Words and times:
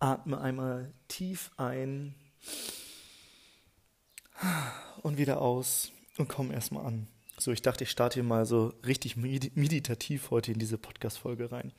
Atme 0.00 0.40
einmal 0.40 0.92
tief 1.08 1.50
ein 1.56 2.14
und 5.02 5.18
wieder 5.18 5.40
aus 5.40 5.90
und 6.18 6.28
komm 6.28 6.50
erstmal 6.52 6.86
an. 6.86 7.08
So, 7.40 7.52
ich 7.52 7.62
dachte, 7.62 7.84
ich 7.84 7.90
starte 7.90 8.14
hier 8.14 8.24
mal 8.24 8.46
so 8.46 8.72
richtig 8.84 9.16
meditativ 9.16 10.30
heute 10.30 10.52
in 10.52 10.58
diese 10.58 10.76
Podcast-Folge 10.76 11.52
rein. 11.52 11.72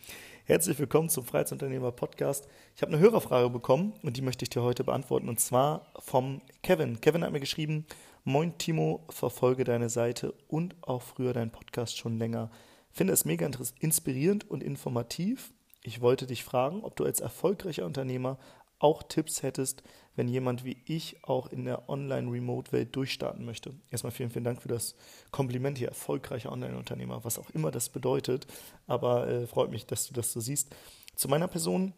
Herzlich 0.46 0.79
willkommen 0.79 1.10
zum 1.10 1.25
Freiheitsunternehmer-Podcast. 1.25 2.47
Ich 2.75 2.82
habe 2.82 2.93
eine 2.93 3.02
Hörerfrage 3.02 3.50
bekommen 3.50 3.93
und 4.02 4.16
die 4.16 4.21
möchte 4.21 4.43
ich 4.43 4.50
dir 4.50 4.64
heute 4.64 4.86
beantworten 4.86 5.28
und 5.28 5.39
zwar 5.39 5.92
vom 6.00 6.42
Kevin. 6.64 7.01
Kevin 7.01 7.24
hat 7.24 7.33
mir 7.33 7.42
geschrieben: 7.42 7.86
Moin 8.24 8.57
Timo, 8.57 9.06
verfolge 9.10 9.65
deine 9.65 9.89
Seite 9.89 10.33
und 10.47 10.75
auch 10.82 11.01
früher 11.01 11.33
deinen 11.33 11.51
Podcast 11.51 11.97
schon 11.97 12.18
länger. 12.18 12.51
Finde 12.92 13.14
es 13.14 13.25
mega 13.25 13.50
inspirierend 13.79 14.50
und 14.50 14.64
informativ. 14.64 15.54
Ich 15.83 16.01
wollte 16.01 16.28
dich 16.28 16.43
fragen, 16.43 16.83
ob 16.83 16.96
du 16.96 17.06
als 17.06 17.19
erfolgreicher 17.19 17.86
Unternehmer 17.86 18.38
auch 18.79 19.04
Tipps 19.04 19.43
hättest, 19.43 19.83
wenn 20.15 20.28
jemand 20.28 20.65
wie 20.65 20.78
ich 20.86 21.24
auch 21.24 21.47
in 21.47 21.65
der 21.65 21.89
Online-Remote-Welt 21.89 22.96
durchstarten 22.96 23.46
möchte. 23.46 23.74
Erstmal 23.89 24.11
vielen, 24.11 24.29
vielen 24.29 24.46
Dank 24.46 24.61
für 24.61 24.69
das 24.69 24.96
Kompliment 25.32 25.78
hier, 25.78 25.89
erfolgreicher 25.89 26.52
Online-Unternehmer, 26.52 27.24
was 27.24 27.39
auch 27.39 27.50
immer 27.52 27.71
das 27.71 27.89
bedeutet. 27.89 28.47
Aber 28.88 29.28
äh, 29.28 29.47
freut 29.47 29.69
mich, 29.69 29.86
dass 29.86 30.07
du 30.07 30.14
das 30.14 30.32
so 30.32 30.39
siehst. 30.39 30.75
Zu 31.15 31.28
meiner 31.28 31.47
Person. 31.47 31.93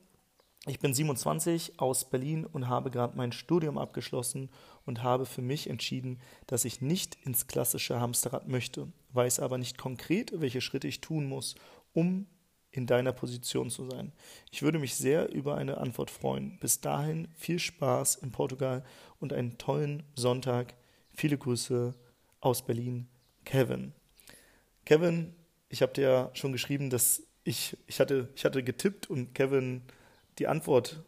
Ich 0.67 0.79
bin 0.79 0.93
27 0.93 1.79
aus 1.79 2.07
Berlin 2.07 2.45
und 2.45 2.69
habe 2.69 2.91
gerade 2.91 3.17
mein 3.17 3.31
Studium 3.31 3.79
abgeschlossen 3.79 4.51
und 4.85 5.01
habe 5.01 5.25
für 5.25 5.41
mich 5.41 5.67
entschieden, 5.67 6.19
dass 6.45 6.65
ich 6.65 6.81
nicht 6.81 7.17
ins 7.23 7.47
klassische 7.47 7.99
Hamsterrad 7.99 8.47
möchte, 8.47 8.87
weiß 9.13 9.39
aber 9.39 9.57
nicht 9.57 9.79
konkret, 9.79 10.39
welche 10.39 10.61
Schritte 10.61 10.87
ich 10.87 11.01
tun 11.01 11.27
muss, 11.27 11.55
um 11.93 12.27
in 12.71 12.87
deiner 12.87 13.11
Position 13.11 13.69
zu 13.69 13.89
sein. 13.89 14.11
Ich 14.49 14.61
würde 14.61 14.79
mich 14.79 14.95
sehr 14.95 15.31
über 15.31 15.55
eine 15.55 15.77
Antwort 15.77 16.09
freuen. 16.09 16.57
Bis 16.59 16.79
dahin 16.79 17.27
viel 17.35 17.59
Spaß 17.59 18.15
in 18.15 18.31
Portugal 18.31 18.83
und 19.19 19.33
einen 19.33 19.57
tollen 19.57 20.03
Sonntag. 20.15 20.73
Viele 21.13 21.37
Grüße 21.37 21.93
aus 22.39 22.65
Berlin, 22.65 23.07
Kevin. 23.43 23.93
Kevin, 24.85 25.35
ich 25.69 25.81
habe 25.81 25.93
dir 25.93 26.01
ja 26.01 26.31
schon 26.33 26.53
geschrieben, 26.53 26.89
dass 26.89 27.23
ich, 27.43 27.77
ich, 27.87 27.99
hatte, 27.99 28.29
ich 28.35 28.45
hatte 28.45 28.63
getippt 28.63 29.09
und 29.09 29.33
Kevin 29.35 29.81
die 30.39 30.47
Antwort 30.47 31.03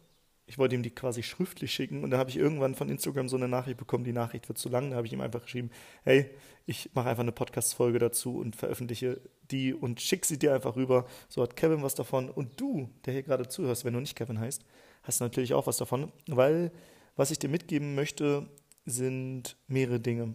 ich 0.46 0.58
wollte 0.58 0.74
ihm 0.74 0.82
die 0.82 0.90
quasi 0.90 1.22
schriftlich 1.22 1.72
schicken 1.72 2.04
und 2.04 2.10
da 2.10 2.18
habe 2.18 2.30
ich 2.30 2.36
irgendwann 2.36 2.74
von 2.74 2.88
Instagram 2.88 3.28
so 3.28 3.36
eine 3.36 3.48
Nachricht 3.48 3.78
bekommen, 3.78 4.04
die 4.04 4.12
Nachricht 4.12 4.48
wird 4.48 4.58
zu 4.58 4.68
lang, 4.68 4.90
da 4.90 4.96
habe 4.96 5.06
ich 5.06 5.12
ihm 5.12 5.20
einfach 5.20 5.42
geschrieben, 5.42 5.70
hey, 6.02 6.30
ich 6.66 6.90
mache 6.94 7.08
einfach 7.08 7.22
eine 7.22 7.32
Podcast-Folge 7.32 7.98
dazu 7.98 8.38
und 8.38 8.56
veröffentliche 8.56 9.20
die 9.50 9.74
und 9.74 10.00
schick 10.00 10.24
sie 10.24 10.38
dir 10.38 10.54
einfach 10.54 10.76
rüber. 10.76 11.06
So 11.28 11.42
hat 11.42 11.56
Kevin 11.56 11.82
was 11.82 11.94
davon 11.94 12.30
und 12.30 12.60
du, 12.60 12.90
der 13.04 13.12
hier 13.12 13.22
gerade 13.22 13.48
zuhörst, 13.48 13.84
wenn 13.84 13.94
du 13.94 14.00
nicht 14.00 14.16
Kevin 14.16 14.40
heißt, 14.40 14.64
hast 15.02 15.20
natürlich 15.20 15.54
auch 15.54 15.66
was 15.66 15.76
davon, 15.76 16.12
weil 16.26 16.72
was 17.16 17.30
ich 17.30 17.38
dir 17.38 17.48
mitgeben 17.48 17.94
möchte, 17.94 18.48
sind 18.86 19.56
mehrere 19.66 20.00
Dinge. 20.00 20.34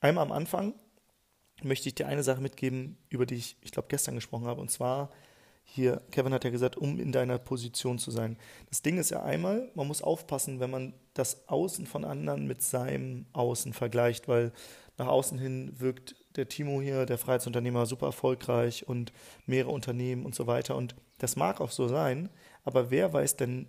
Einmal 0.00 0.24
am 0.24 0.32
Anfang 0.32 0.74
möchte 1.62 1.88
ich 1.88 1.94
dir 1.94 2.06
eine 2.06 2.22
Sache 2.22 2.40
mitgeben, 2.40 2.98
über 3.08 3.26
die 3.26 3.36
ich, 3.36 3.56
ich 3.62 3.72
glaube, 3.72 3.88
gestern 3.88 4.14
gesprochen 4.14 4.46
habe, 4.46 4.60
und 4.60 4.70
zwar 4.70 5.10
hier, 5.68 6.00
Kevin 6.12 6.32
hat 6.32 6.44
ja 6.44 6.50
gesagt, 6.50 6.76
um 6.76 6.98
in 6.98 7.12
deiner 7.12 7.38
Position 7.38 7.98
zu 7.98 8.10
sein. 8.10 8.38
Das 8.70 8.82
Ding 8.82 8.98
ist 8.98 9.10
ja 9.10 9.22
einmal, 9.22 9.70
man 9.74 9.88
muss 9.88 10.00
aufpassen, 10.00 10.60
wenn 10.60 10.70
man 10.70 10.94
das 11.12 11.48
Außen 11.48 11.86
von 11.86 12.04
anderen 12.04 12.46
mit 12.46 12.62
seinem 12.62 13.26
Außen 13.32 13.72
vergleicht, 13.72 14.28
weil 14.28 14.52
nach 14.96 15.08
außen 15.08 15.38
hin 15.38 15.72
wirkt 15.78 16.14
der 16.36 16.48
Timo 16.48 16.80
hier, 16.80 17.04
der 17.04 17.18
Freiheitsunternehmer, 17.18 17.84
super 17.84 18.06
erfolgreich 18.06 18.88
und 18.88 19.12
mehrere 19.44 19.72
Unternehmen 19.72 20.24
und 20.24 20.34
so 20.34 20.46
weiter. 20.46 20.76
Und 20.76 20.94
das 21.18 21.36
mag 21.36 21.60
auch 21.60 21.70
so 21.70 21.88
sein, 21.88 22.30
aber 22.64 22.90
wer 22.90 23.12
weiß 23.12 23.36
denn, 23.36 23.66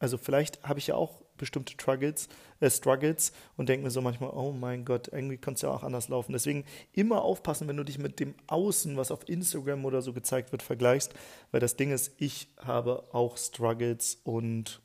also 0.00 0.18
vielleicht 0.18 0.62
habe 0.64 0.80
ich 0.80 0.88
ja 0.88 0.96
auch 0.96 1.20
bestimmte 1.36 1.74
Struggles, 1.74 2.28
äh, 2.58 2.70
Struggles 2.70 3.32
und 3.56 3.68
denke 3.68 3.84
mir 3.84 3.90
so 3.90 4.00
manchmal, 4.00 4.30
oh 4.30 4.52
mein 4.52 4.84
Gott, 4.84 5.08
irgendwie 5.08 5.36
könnte 5.36 5.58
es 5.58 5.62
ja 5.62 5.70
auch 5.70 5.82
anders 5.82 6.08
laufen. 6.08 6.32
Deswegen 6.32 6.64
immer 6.92 7.22
aufpassen, 7.22 7.68
wenn 7.68 7.76
du 7.76 7.84
dich 7.84 7.98
mit 7.98 8.18
dem 8.18 8.34
Außen, 8.46 8.96
was 8.96 9.10
auf 9.10 9.28
Instagram 9.28 9.84
oder 9.84 10.02
so 10.02 10.12
gezeigt 10.12 10.52
wird, 10.52 10.62
vergleichst, 10.62 11.14
weil 11.50 11.60
das 11.60 11.76
Ding 11.76 11.92
ist, 11.92 12.14
ich 12.18 12.48
habe 12.58 13.04
auch 13.12 13.36
Struggles 13.36 14.20
und 14.24 14.80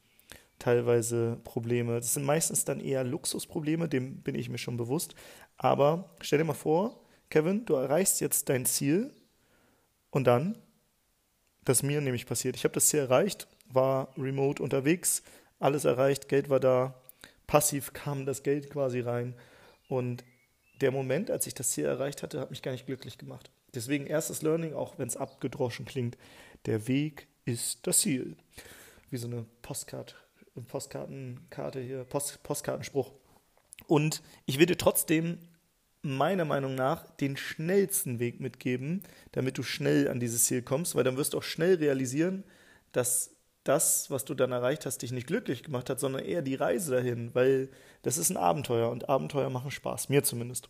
teilweise 0.59 1.39
Probleme. 1.43 1.95
Das 1.95 2.13
sind 2.13 2.23
meistens 2.23 2.65
dann 2.65 2.79
eher 2.79 3.03
Luxusprobleme, 3.03 3.87
dem 3.89 4.21
bin 4.21 4.35
ich 4.35 4.49
mir 4.49 4.57
schon 4.57 4.77
bewusst. 4.77 5.15
Aber 5.57 6.15
stell 6.21 6.39
dir 6.39 6.45
mal 6.45 6.53
vor, 6.53 7.01
Kevin, 7.29 7.65
du 7.65 7.75
erreichst 7.75 8.21
jetzt 8.21 8.49
dein 8.49 8.65
Ziel 8.65 9.13
und 10.09 10.25
dann, 10.25 10.57
das 11.63 11.83
mir 11.83 11.99
nämlich 11.99 12.25
passiert. 12.25 12.55
Ich 12.55 12.63
habe 12.63 12.73
das 12.73 12.87
Ziel 12.87 12.99
erreicht, 12.99 13.47
war 13.75 14.13
remote 14.17 14.61
unterwegs, 14.61 15.23
alles 15.59 15.85
erreicht, 15.85 16.27
Geld 16.29 16.49
war 16.49 16.59
da, 16.59 17.01
passiv 17.47 17.93
kam 17.93 18.25
das 18.25 18.43
Geld 18.43 18.69
quasi 18.69 18.99
rein. 18.99 19.35
Und 19.87 20.23
der 20.81 20.91
Moment, 20.91 21.31
als 21.31 21.47
ich 21.47 21.53
das 21.53 21.71
Ziel 21.71 21.85
erreicht 21.85 22.23
hatte, 22.23 22.39
hat 22.39 22.49
mich 22.49 22.61
gar 22.61 22.71
nicht 22.71 22.85
glücklich 22.85 23.17
gemacht. 23.17 23.49
Deswegen 23.73 24.07
erstes 24.07 24.41
Learning, 24.41 24.73
auch 24.73 24.97
wenn 24.97 25.07
es 25.07 25.17
abgedroschen 25.17 25.85
klingt, 25.85 26.17
der 26.65 26.87
Weg 26.87 27.27
ist 27.45 27.85
das 27.85 27.99
Ziel. 27.99 28.35
Wie 29.09 29.17
so 29.17 29.27
eine 29.27 29.45
Postkarte, 29.61 30.15
Postkartenkarte 30.67 31.79
hier, 31.79 32.03
Post, 32.05 32.41
Postkartenspruch. 32.43 33.11
Und 33.87 34.23
ich 34.45 34.59
würde 34.59 34.77
trotzdem 34.77 35.37
meiner 36.01 36.45
Meinung 36.45 36.75
nach 36.75 37.09
den 37.17 37.35
schnellsten 37.35 38.19
Weg 38.19 38.39
mitgeben, 38.39 39.03
damit 39.31 39.57
du 39.57 39.63
schnell 39.63 40.07
an 40.07 40.19
dieses 40.19 40.45
Ziel 40.45 40.61
kommst, 40.61 40.95
weil 40.95 41.03
dann 41.03 41.17
wirst 41.17 41.33
du 41.33 41.39
auch 41.39 41.43
schnell 41.43 41.75
realisieren, 41.75 42.43
dass 42.91 43.34
das, 43.65 44.09
was 44.09 44.23
du 44.23 44.33
dann 44.33 44.51
erreicht 44.51 44.85
hast, 44.85 45.01
dich 45.01 45.11
nicht 45.11 45.27
glücklich 45.27 45.63
gemacht 45.63 45.89
hat, 45.89 45.99
sondern 45.99 46.23
eher 46.23 46.41
die 46.41 46.55
Reise 46.55 46.91
dahin, 46.91 47.33
weil 47.33 47.69
das 48.03 48.17
ist 48.17 48.29
ein 48.29 48.37
Abenteuer 48.37 48.89
und 48.89 49.09
Abenteuer 49.09 49.49
machen 49.49 49.71
Spaß, 49.71 50.07
mir 50.09 50.23
zumindest. 50.23 50.69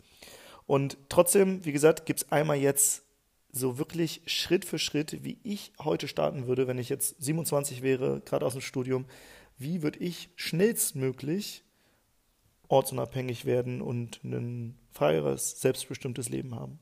Und 0.65 0.97
trotzdem, 1.09 1.63
wie 1.65 1.73
gesagt, 1.73 2.05
gibt 2.05 2.21
es 2.21 2.31
einmal 2.31 2.57
jetzt 2.57 3.03
so 3.51 3.77
wirklich 3.77 4.21
Schritt 4.25 4.65
für 4.65 4.79
Schritt, 4.79 5.23
wie 5.23 5.37
ich 5.43 5.71
heute 5.79 6.07
starten 6.07 6.47
würde, 6.47 6.67
wenn 6.67 6.77
ich 6.77 6.89
jetzt 6.89 7.21
27 7.23 7.81
wäre, 7.81 8.21
gerade 8.21 8.45
aus 8.45 8.53
dem 8.53 8.61
Studium, 8.61 9.05
wie 9.57 9.83
würde 9.83 9.99
ich 9.99 10.29
schnellstmöglich 10.35 11.63
ortsunabhängig 12.67 13.45
werden 13.45 13.81
und 13.81 14.23
ein 14.23 14.77
freieres, 14.91 15.61
selbstbestimmtes 15.61 16.29
Leben 16.29 16.55
haben. 16.55 16.79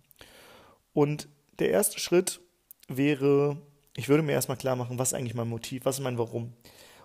Und 0.93 1.27
der 1.59 1.69
erste 1.69 1.99
Schritt 1.99 2.39
wäre, 2.87 3.57
ich 3.95 4.09
würde 4.09 4.23
mir 4.23 4.33
erstmal 4.33 4.57
klar 4.57 4.75
machen, 4.75 4.99
was 4.99 5.09
ist 5.09 5.13
eigentlich 5.13 5.35
mein 5.35 5.47
Motiv, 5.47 5.85
was 5.85 5.99
ist 5.99 6.03
mein 6.03 6.17
Warum. 6.17 6.53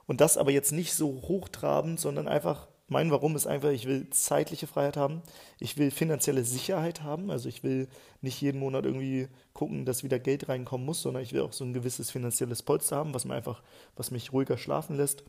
Und 0.06 0.20
das 0.20 0.38
aber 0.38 0.50
jetzt 0.50 0.72
nicht 0.72 0.94
so 0.94 1.22
hochtrabend, 1.22 2.00
sondern 2.00 2.28
einfach, 2.28 2.68
mein 2.88 3.10
Warum 3.10 3.36
ist 3.36 3.46
einfach, 3.46 3.70
ich 3.70 3.86
will 3.86 4.08
zeitliche 4.08 4.66
Freiheit 4.66 4.96
haben, 4.96 5.22
ich 5.60 5.76
will 5.76 5.90
finanzielle 5.90 6.44
Sicherheit 6.44 7.02
haben, 7.02 7.30
also 7.30 7.48
ich 7.48 7.62
will 7.62 7.88
nicht 8.22 8.40
jeden 8.40 8.58
Monat 8.58 8.86
irgendwie 8.86 9.28
gucken, 9.52 9.84
dass 9.84 10.02
wieder 10.02 10.18
Geld 10.18 10.48
reinkommen 10.48 10.86
muss, 10.86 11.02
sondern 11.02 11.22
ich 11.22 11.34
will 11.34 11.42
auch 11.42 11.52
so 11.52 11.64
ein 11.64 11.74
gewisses 11.74 12.10
finanzielles 12.10 12.62
Polster 12.62 12.96
haben, 12.96 13.12
was 13.12 13.26
mir 13.26 13.34
einfach, 13.34 13.62
was 13.94 14.10
mich 14.10 14.32
ruhiger 14.32 14.56
schlafen 14.56 14.96
lässt. 14.96 15.24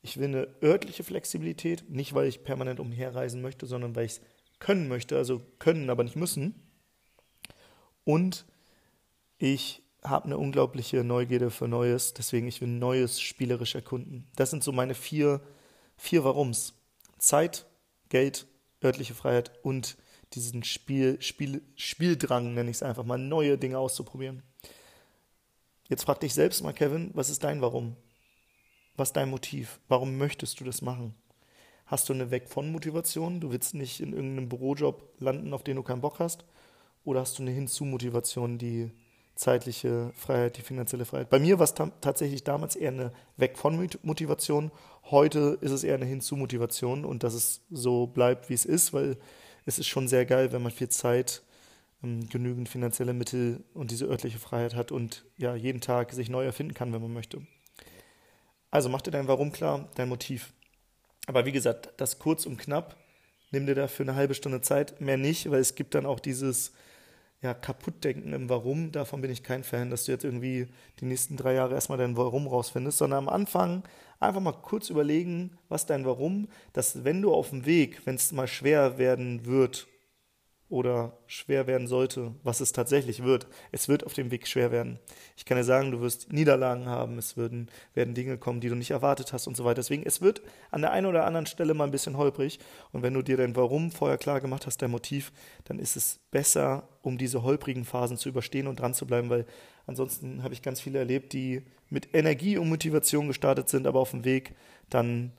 Ich 0.00 0.16
will 0.16 0.28
eine 0.28 0.48
örtliche 0.62 1.04
Flexibilität, 1.04 1.84
nicht 1.90 2.14
weil 2.14 2.26
ich 2.26 2.42
permanent 2.42 2.80
umherreisen 2.80 3.42
möchte, 3.42 3.66
sondern 3.66 3.94
weil 3.94 4.06
ich 4.06 4.12
es 4.12 4.20
können 4.58 4.88
möchte, 4.88 5.18
also 5.18 5.42
können, 5.58 5.90
aber 5.90 6.04
nicht 6.04 6.16
müssen. 6.16 6.54
Und 8.04 8.46
ich 9.38 9.81
habe 10.02 10.26
eine 10.26 10.38
unglaubliche 10.38 11.04
Neugierde 11.04 11.50
für 11.50 11.68
Neues, 11.68 12.14
deswegen 12.14 12.48
ich 12.48 12.60
will 12.60 12.68
Neues 12.68 13.20
spielerisch 13.20 13.74
erkunden. 13.74 14.26
Das 14.36 14.50
sind 14.50 14.64
so 14.64 14.72
meine 14.72 14.94
vier, 14.94 15.40
vier 15.96 16.24
Warums. 16.24 16.74
Zeit, 17.18 17.66
Geld, 18.08 18.46
örtliche 18.82 19.14
Freiheit 19.14 19.52
und 19.62 19.96
diesen 20.34 20.64
Spiel, 20.64 21.20
Spiel, 21.22 21.62
Spieldrang, 21.76 22.54
nenne 22.54 22.70
ich 22.70 22.76
es 22.78 22.82
einfach 22.82 23.04
mal, 23.04 23.18
neue 23.18 23.58
Dinge 23.58 23.78
auszuprobieren. 23.78 24.42
Jetzt 25.88 26.04
frag 26.04 26.20
dich 26.20 26.34
selbst 26.34 26.62
mal, 26.62 26.72
Kevin, 26.72 27.10
was 27.14 27.30
ist 27.30 27.44
dein 27.44 27.60
Warum? 27.60 27.96
Was 28.96 29.10
ist 29.10 29.16
dein 29.16 29.30
Motiv? 29.30 29.80
Warum 29.88 30.18
möchtest 30.18 30.58
du 30.60 30.64
das 30.64 30.82
machen? 30.82 31.14
Hast 31.86 32.08
du 32.08 32.12
eine 32.12 32.30
Weg 32.30 32.48
von 32.48 32.72
Motivation? 32.72 33.40
Du 33.40 33.50
willst 33.52 33.74
nicht 33.74 34.00
in 34.00 34.12
irgendeinem 34.12 34.48
Bürojob 34.48 35.20
landen, 35.20 35.52
auf 35.52 35.62
den 35.62 35.76
du 35.76 35.82
keinen 35.82 36.00
Bock 36.00 36.18
hast? 36.18 36.44
Oder 37.04 37.20
hast 37.20 37.38
du 37.38 37.42
eine 37.42 37.50
Hinzu-Motivation, 37.50 38.58
die 38.58 38.90
zeitliche 39.42 40.12
Freiheit, 40.14 40.56
die 40.56 40.62
finanzielle 40.62 41.04
Freiheit. 41.04 41.28
Bei 41.28 41.40
mir 41.40 41.58
war 41.58 41.64
es 41.64 41.74
tatsächlich 41.74 42.44
damals 42.44 42.76
eher 42.76 42.92
eine 42.92 43.12
Weg 43.36 43.58
von 43.58 43.88
Motivation. 44.02 44.70
Heute 45.10 45.58
ist 45.60 45.72
es 45.72 45.82
eher 45.82 45.96
eine 45.96 46.04
Hinzu-Motivation 46.04 47.04
und 47.04 47.24
dass 47.24 47.34
es 47.34 47.62
so 47.68 48.06
bleibt, 48.06 48.48
wie 48.48 48.54
es 48.54 48.64
ist, 48.64 48.92
weil 48.92 49.18
es 49.66 49.78
ist 49.78 49.88
schon 49.88 50.06
sehr 50.06 50.26
geil, 50.26 50.52
wenn 50.52 50.62
man 50.62 50.70
viel 50.70 50.88
Zeit, 50.88 51.42
ähm, 52.04 52.28
genügend 52.28 52.68
finanzielle 52.68 53.14
Mittel 53.14 53.64
und 53.74 53.90
diese 53.90 54.06
örtliche 54.06 54.38
Freiheit 54.38 54.76
hat 54.76 54.92
und 54.92 55.24
ja, 55.38 55.56
jeden 55.56 55.80
Tag 55.80 56.12
sich 56.12 56.30
neu 56.30 56.44
erfinden 56.44 56.74
kann, 56.74 56.92
wenn 56.92 57.02
man 57.02 57.12
möchte. 57.12 57.42
Also 58.70 58.88
mach 58.88 59.02
dir 59.02 59.10
dein 59.10 59.28
Warum 59.28 59.50
klar, 59.50 59.88
dein 59.96 60.08
Motiv. 60.08 60.52
Aber 61.26 61.46
wie 61.46 61.52
gesagt, 61.52 61.92
das 61.96 62.20
kurz 62.20 62.46
und 62.46 62.58
knapp, 62.58 62.96
nimm 63.50 63.66
dir 63.66 63.74
dafür 63.74 64.04
eine 64.04 64.14
halbe 64.14 64.34
Stunde 64.34 64.60
Zeit, 64.60 65.00
mehr 65.00 65.18
nicht, 65.18 65.50
weil 65.50 65.60
es 65.60 65.74
gibt 65.74 65.96
dann 65.96 66.06
auch 66.06 66.20
dieses, 66.20 66.72
ja, 67.42 67.54
kaputt 67.54 68.04
denken 68.04 68.32
im 68.32 68.48
Warum. 68.48 68.92
Davon 68.92 69.20
bin 69.20 69.30
ich 69.30 69.42
kein 69.42 69.64
Fan, 69.64 69.90
dass 69.90 70.04
du 70.04 70.12
jetzt 70.12 70.24
irgendwie 70.24 70.68
die 71.00 71.04
nächsten 71.04 71.36
drei 71.36 71.54
Jahre 71.54 71.74
erstmal 71.74 71.98
dein 71.98 72.16
Warum 72.16 72.46
rausfindest, 72.46 72.98
sondern 72.98 73.18
am 73.18 73.28
Anfang 73.28 73.82
einfach 74.20 74.40
mal 74.40 74.52
kurz 74.52 74.90
überlegen, 74.90 75.58
was 75.68 75.84
dein 75.84 76.06
Warum, 76.06 76.48
dass 76.72 77.04
wenn 77.04 77.20
du 77.20 77.34
auf 77.34 77.50
dem 77.50 77.66
Weg, 77.66 78.06
wenn 78.06 78.14
es 78.14 78.30
mal 78.30 78.46
schwer 78.46 78.96
werden 78.96 79.44
wird, 79.44 79.88
oder 80.72 81.18
schwer 81.26 81.66
werden 81.66 81.86
sollte, 81.86 82.34
was 82.42 82.60
es 82.60 82.72
tatsächlich 82.72 83.22
wird. 83.22 83.46
Es 83.72 83.88
wird 83.88 84.06
auf 84.06 84.14
dem 84.14 84.30
Weg 84.30 84.48
schwer 84.48 84.72
werden. 84.72 84.98
Ich 85.36 85.44
kann 85.44 85.58
dir 85.58 85.64
sagen, 85.64 85.90
du 85.90 86.00
wirst 86.00 86.32
Niederlagen 86.32 86.86
haben, 86.86 87.18
es 87.18 87.36
würden, 87.36 87.68
werden 87.92 88.14
Dinge 88.14 88.38
kommen, 88.38 88.62
die 88.62 88.70
du 88.70 88.74
nicht 88.74 88.90
erwartet 88.90 89.34
hast 89.34 89.46
und 89.46 89.54
so 89.54 89.66
weiter. 89.66 89.82
Deswegen, 89.82 90.02
es 90.02 90.22
wird 90.22 90.40
an 90.70 90.80
der 90.80 90.92
einen 90.92 91.06
oder 91.06 91.26
anderen 91.26 91.44
Stelle 91.44 91.74
mal 91.74 91.84
ein 91.84 91.90
bisschen 91.90 92.16
holprig. 92.16 92.58
Und 92.90 93.02
wenn 93.02 93.12
du 93.12 93.20
dir 93.20 93.36
dein 93.36 93.54
Warum 93.54 93.90
vorher 93.90 94.16
klar 94.16 94.40
gemacht 94.40 94.64
hast, 94.64 94.80
dein 94.80 94.90
Motiv, 94.90 95.30
dann 95.64 95.78
ist 95.78 95.94
es 95.94 96.20
besser, 96.30 96.88
um 97.02 97.18
diese 97.18 97.42
holprigen 97.42 97.84
Phasen 97.84 98.16
zu 98.16 98.30
überstehen 98.30 98.66
und 98.66 98.80
dran 98.80 98.94
zu 98.94 99.06
bleiben, 99.06 99.28
weil 99.28 99.44
ansonsten 99.86 100.42
habe 100.42 100.54
ich 100.54 100.62
ganz 100.62 100.80
viele 100.80 101.00
erlebt, 101.00 101.34
die 101.34 101.66
mit 101.90 102.14
Energie 102.14 102.56
und 102.56 102.70
Motivation 102.70 103.28
gestartet 103.28 103.68
sind, 103.68 103.86
aber 103.86 104.00
auf 104.00 104.12
dem 104.12 104.24
Weg 104.24 104.54
dann 104.88 105.32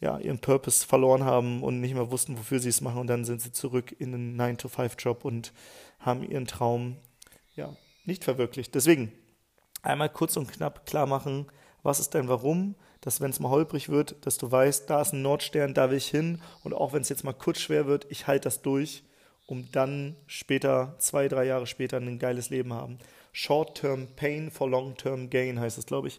ja, 0.00 0.18
ihren 0.18 0.38
Purpose 0.38 0.86
verloren 0.86 1.24
haben 1.24 1.62
und 1.62 1.80
nicht 1.80 1.94
mehr 1.94 2.10
wussten, 2.10 2.38
wofür 2.38 2.58
sie 2.58 2.70
es 2.70 2.80
machen. 2.80 3.00
Und 3.00 3.06
dann 3.06 3.24
sind 3.24 3.42
sie 3.42 3.52
zurück 3.52 3.94
in 3.98 4.14
einen 4.14 4.40
9-to-5-Job 4.40 5.24
und 5.24 5.52
haben 5.98 6.22
ihren 6.22 6.46
Traum 6.46 6.96
ja, 7.54 7.76
nicht 8.04 8.24
verwirklicht. 8.24 8.74
Deswegen 8.74 9.12
einmal 9.82 10.08
kurz 10.08 10.36
und 10.36 10.50
knapp 10.50 10.86
klar 10.86 11.06
machen, 11.06 11.46
was 11.82 12.00
ist 12.00 12.14
dein 12.14 12.28
Warum, 12.28 12.74
dass 13.00 13.20
wenn 13.20 13.30
es 13.30 13.40
mal 13.40 13.50
holprig 13.50 13.88
wird, 13.88 14.26
dass 14.26 14.38
du 14.38 14.50
weißt, 14.50 14.88
da 14.88 15.00
ist 15.00 15.12
ein 15.12 15.22
Nordstern, 15.22 15.74
da 15.74 15.90
will 15.90 15.96
ich 15.96 16.08
hin. 16.08 16.40
Und 16.62 16.74
auch 16.74 16.92
wenn 16.92 17.02
es 17.02 17.08
jetzt 17.08 17.24
mal 17.24 17.32
kurz 17.32 17.60
schwer 17.60 17.86
wird, 17.86 18.06
ich 18.10 18.26
halte 18.26 18.44
das 18.44 18.62
durch, 18.62 19.04
um 19.46 19.70
dann 19.72 20.16
später, 20.26 20.94
zwei, 20.98 21.28
drei 21.28 21.44
Jahre 21.44 21.66
später, 21.66 21.96
ein 21.96 22.18
geiles 22.18 22.50
Leben 22.50 22.72
haben. 22.72 22.98
Short-term 23.32 24.08
Pain 24.16 24.50
for 24.50 24.68
Long-term 24.68 25.30
Gain 25.30 25.60
heißt 25.60 25.78
es, 25.78 25.86
glaube 25.86 26.08
ich. 26.08 26.18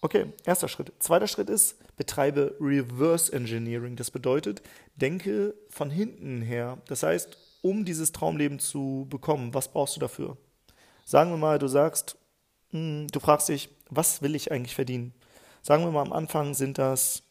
Okay, 0.00 0.26
erster 0.44 0.68
Schritt. 0.68 0.92
Zweiter 1.00 1.26
Schritt 1.26 1.50
ist, 1.50 1.76
betreibe 1.96 2.56
Reverse 2.60 3.32
Engineering. 3.32 3.96
Das 3.96 4.10
bedeutet, 4.10 4.62
denke 4.94 5.54
von 5.70 5.90
hinten 5.90 6.40
her. 6.40 6.78
Das 6.86 7.02
heißt, 7.02 7.36
um 7.62 7.84
dieses 7.84 8.12
Traumleben 8.12 8.60
zu 8.60 9.06
bekommen, 9.10 9.54
was 9.54 9.68
brauchst 9.68 9.96
du 9.96 10.00
dafür? 10.00 10.36
Sagen 11.04 11.30
wir 11.30 11.36
mal, 11.36 11.58
du 11.58 11.66
sagst, 11.66 12.16
hm, 12.70 13.08
du 13.08 13.18
fragst 13.18 13.48
dich, 13.48 13.70
was 13.90 14.22
will 14.22 14.36
ich 14.36 14.52
eigentlich 14.52 14.74
verdienen? 14.74 15.14
Sagen 15.62 15.84
wir 15.84 15.90
mal, 15.90 16.02
am 16.02 16.12
Anfang 16.12 16.54
sind 16.54 16.78
das 16.78 17.22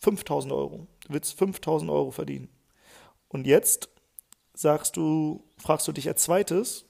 5000 0.00 0.52
Euro. 0.52 0.86
Du 1.06 1.14
willst 1.14 1.38
5000 1.38 1.90
Euro 1.90 2.10
verdienen. 2.10 2.48
Und 3.28 3.46
jetzt 3.46 3.88
sagst 4.52 4.96
du, 4.96 5.44
fragst 5.56 5.88
du 5.88 5.92
dich 5.92 6.08
als 6.08 6.22
zweites, 6.24 6.84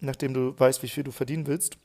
nachdem 0.00 0.32
du 0.32 0.58
weißt, 0.58 0.82
wie 0.82 0.88
viel 0.88 1.04
du 1.04 1.12
verdienen 1.12 1.46
willst, 1.46 1.76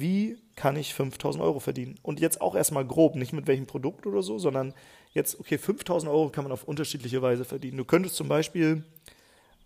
wie 0.00 0.38
kann 0.56 0.76
ich 0.76 0.94
5000 0.94 1.42
Euro 1.42 1.60
verdienen? 1.60 1.98
Und 2.02 2.20
jetzt 2.20 2.40
auch 2.40 2.54
erstmal 2.54 2.86
grob, 2.86 3.14
nicht 3.14 3.32
mit 3.32 3.46
welchem 3.46 3.66
Produkt 3.66 4.06
oder 4.06 4.22
so, 4.22 4.38
sondern 4.38 4.74
jetzt, 5.12 5.38
okay, 5.38 5.58
5000 5.58 6.10
Euro 6.10 6.30
kann 6.30 6.44
man 6.44 6.52
auf 6.52 6.64
unterschiedliche 6.64 7.22
Weise 7.22 7.44
verdienen. 7.44 7.76
Du 7.76 7.84
könntest 7.84 8.16
zum 8.16 8.28
Beispiel 8.28 8.84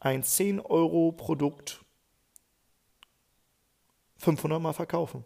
ein 0.00 0.22
10 0.22 0.60
Euro 0.60 1.12
Produkt 1.12 1.80
500 4.18 4.60
Mal 4.60 4.72
verkaufen. 4.72 5.24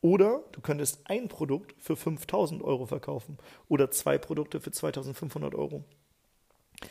Oder 0.00 0.44
du 0.52 0.60
könntest 0.60 1.00
ein 1.04 1.28
Produkt 1.28 1.74
für 1.82 1.96
5000 1.96 2.62
Euro 2.62 2.86
verkaufen 2.86 3.36
oder 3.68 3.90
zwei 3.90 4.16
Produkte 4.16 4.60
für 4.60 4.70
2500 4.70 5.54
Euro. 5.54 5.84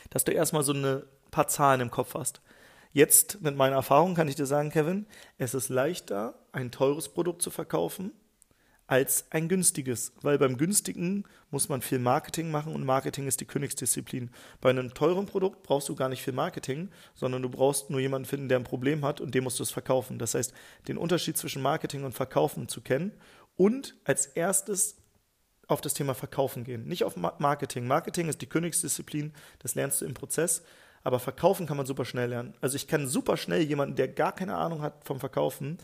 Dass 0.09 0.25
du 0.25 0.33
erstmal 0.33 0.63
so 0.63 0.73
ein 0.73 1.03
paar 1.31 1.47
Zahlen 1.47 1.79
im 1.79 1.91
Kopf 1.91 2.15
hast. 2.15 2.41
Jetzt 2.93 3.41
mit 3.41 3.55
meiner 3.55 3.75
Erfahrung 3.75 4.15
kann 4.15 4.27
ich 4.27 4.35
dir 4.35 4.45
sagen, 4.45 4.69
Kevin, 4.69 5.05
es 5.37 5.53
ist 5.53 5.69
leichter, 5.69 6.35
ein 6.51 6.71
teures 6.71 7.09
Produkt 7.09 7.41
zu 7.41 7.51
verkaufen 7.51 8.11
als 8.87 9.25
ein 9.31 9.49
günstiges, 9.49 10.13
weil 10.21 10.37
beim 10.37 10.57
günstigen 10.57 11.25
muss 11.51 11.67
man 11.67 11.81
viel 11.81 11.99
Marketing 11.99 12.49
machen 12.49 12.73
und 12.73 12.85
Marketing 12.85 13.27
ist 13.27 13.41
die 13.41 13.45
Königsdisziplin. 13.45 14.31
Bei 14.61 14.69
einem 14.69 14.93
teuren 14.93 15.25
Produkt 15.25 15.63
brauchst 15.63 15.89
du 15.89 15.95
gar 15.95 16.07
nicht 16.07 16.23
viel 16.23 16.33
Marketing, 16.33 16.89
sondern 17.13 17.41
du 17.41 17.49
brauchst 17.49 17.89
nur 17.89 17.99
jemanden 17.99 18.27
finden, 18.27 18.47
der 18.47 18.57
ein 18.57 18.63
Problem 18.63 19.03
hat 19.03 19.19
und 19.19 19.35
dem 19.35 19.43
musst 19.43 19.59
du 19.59 19.63
es 19.63 19.71
verkaufen. 19.71 20.19
Das 20.19 20.35
heißt, 20.35 20.53
den 20.87 20.97
Unterschied 20.97 21.37
zwischen 21.37 21.61
Marketing 21.61 22.05
und 22.05 22.13
Verkaufen 22.13 22.69
zu 22.69 22.79
kennen 22.79 23.11
und 23.57 23.95
als 24.05 24.25
erstes 24.25 24.95
auf 25.67 25.81
das 25.81 25.93
Thema 25.93 26.13
Verkaufen 26.13 26.63
gehen, 26.63 26.87
nicht 26.87 27.03
auf 27.03 27.17
Marketing. 27.17 27.87
Marketing 27.87 28.29
ist 28.29 28.41
die 28.41 28.47
Königsdisziplin, 28.47 29.33
das 29.59 29.75
lernst 29.75 29.99
du 29.99 30.05
im 30.05 30.13
Prozess, 30.13 30.63
aber 31.07 31.19
verkaufen 31.19 31.65
kann 31.65 31.77
man 31.77 31.85
super 31.85 32.03
schnell 32.03 32.31
lernen. 32.31 32.53
Also 32.59 32.75
ich 32.75 32.85
kann 32.85 33.07
super 33.07 33.37
schnell 33.37 33.61
jemanden, 33.61 33.95
der 33.95 34.09
gar 34.09 34.35
keine 34.35 34.57
Ahnung 34.57 34.81
hat 34.81 35.05
vom 35.05 35.21
Verkaufen, 35.21 35.77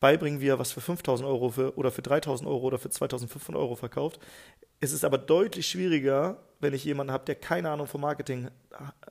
beibringen, 0.00 0.40
wie 0.40 0.48
er 0.48 0.58
was 0.58 0.72
für 0.72 0.80
5000 0.80 1.28
Euro 1.28 1.50
für, 1.50 1.76
oder 1.76 1.90
für 1.90 2.00
3000 2.00 2.48
Euro 2.48 2.68
oder 2.68 2.78
für 2.78 2.88
2500 2.88 3.60
Euro 3.60 3.76
verkauft. 3.76 4.18
Es 4.80 4.92
ist 4.92 5.04
aber 5.04 5.18
deutlich 5.18 5.66
schwieriger, 5.66 6.38
wenn 6.60 6.72
ich 6.72 6.86
jemanden 6.86 7.12
habe, 7.12 7.26
der 7.26 7.34
keine 7.34 7.68
Ahnung 7.68 7.86
vom 7.86 8.00
Marketing, 8.00 8.48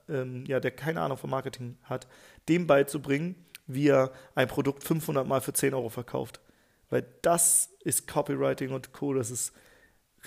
ähm, 0.09 0.45
ja, 0.47 0.59
der 0.59 0.71
keine 0.71 0.99
Ahnung 0.99 1.19
vom 1.19 1.29
Marketing 1.29 1.77
hat, 1.83 2.07
dem 2.49 2.65
beizubringen, 2.65 3.35
wie 3.67 3.89
er 3.89 4.11
ein 4.33 4.47
Produkt 4.47 4.83
500 4.83 5.27
Mal 5.27 5.41
für 5.41 5.53
10 5.53 5.75
Euro 5.75 5.89
verkauft. 5.89 6.41
Weil 6.89 7.05
das 7.21 7.69
ist 7.83 8.07
Copywriting 8.07 8.71
und 8.71 8.93
Co. 8.93 9.13
Das 9.13 9.29
ist 9.29 9.53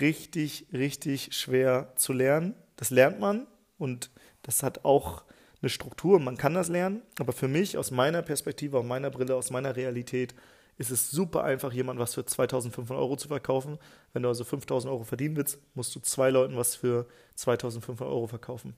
richtig, 0.01 0.69
richtig 0.73 1.35
schwer 1.35 1.93
zu 1.97 2.13
lernen. 2.13 2.55
Das 2.77 2.91
lernt 2.91 3.19
man 3.19 3.49
und 3.79 4.11
das 4.45 4.63
hat 4.63 4.85
auch 4.85 5.25
eine 5.61 5.71
Struktur, 5.71 6.21
man 6.21 6.37
kann 6.37 6.55
das 6.55 6.69
lernen, 6.69 7.03
aber 7.19 7.33
für 7.33 7.49
mich 7.49 7.77
aus 7.77 7.91
meiner 7.91 8.23
Perspektive, 8.23 8.79
aus 8.79 8.85
meiner 8.85 9.11
Brille, 9.11 9.35
aus 9.35 9.51
meiner 9.51 9.75
Realität 9.75 10.35
ist 10.77 10.91
es 10.91 11.11
super 11.11 11.45
einfach, 11.45 11.73
jemand 11.73 11.99
was 11.99 12.15
für 12.15 12.25
2500 12.25 12.97
Euro 12.97 13.17
zu 13.17 13.29
verkaufen. 13.29 13.79
Wenn 14.13 14.23
du 14.23 14.29
also 14.29 14.45
5000 14.45 14.93
Euro 14.93 15.05
verdienen 15.05 15.37
willst, 15.37 15.59
musst 15.75 15.95
du 15.95 16.01
zwei 16.01 16.31
Leuten 16.31 16.57
was 16.57 16.75
für 16.75 17.07
2500 17.37 18.07
Euro 18.07 18.27
verkaufen. 18.27 18.75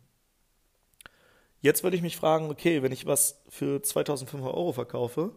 Jetzt 1.63 1.83
würde 1.83 1.97
ich 1.97 2.03
mich 2.03 2.17
fragen, 2.17 2.51
okay, 2.51 2.83
wenn 2.83 2.93
ich 2.93 3.07
was 3.07 3.43
für 3.49 3.83
2500 3.83 4.55
Euro 4.55 4.73
verkaufe, 4.73 5.33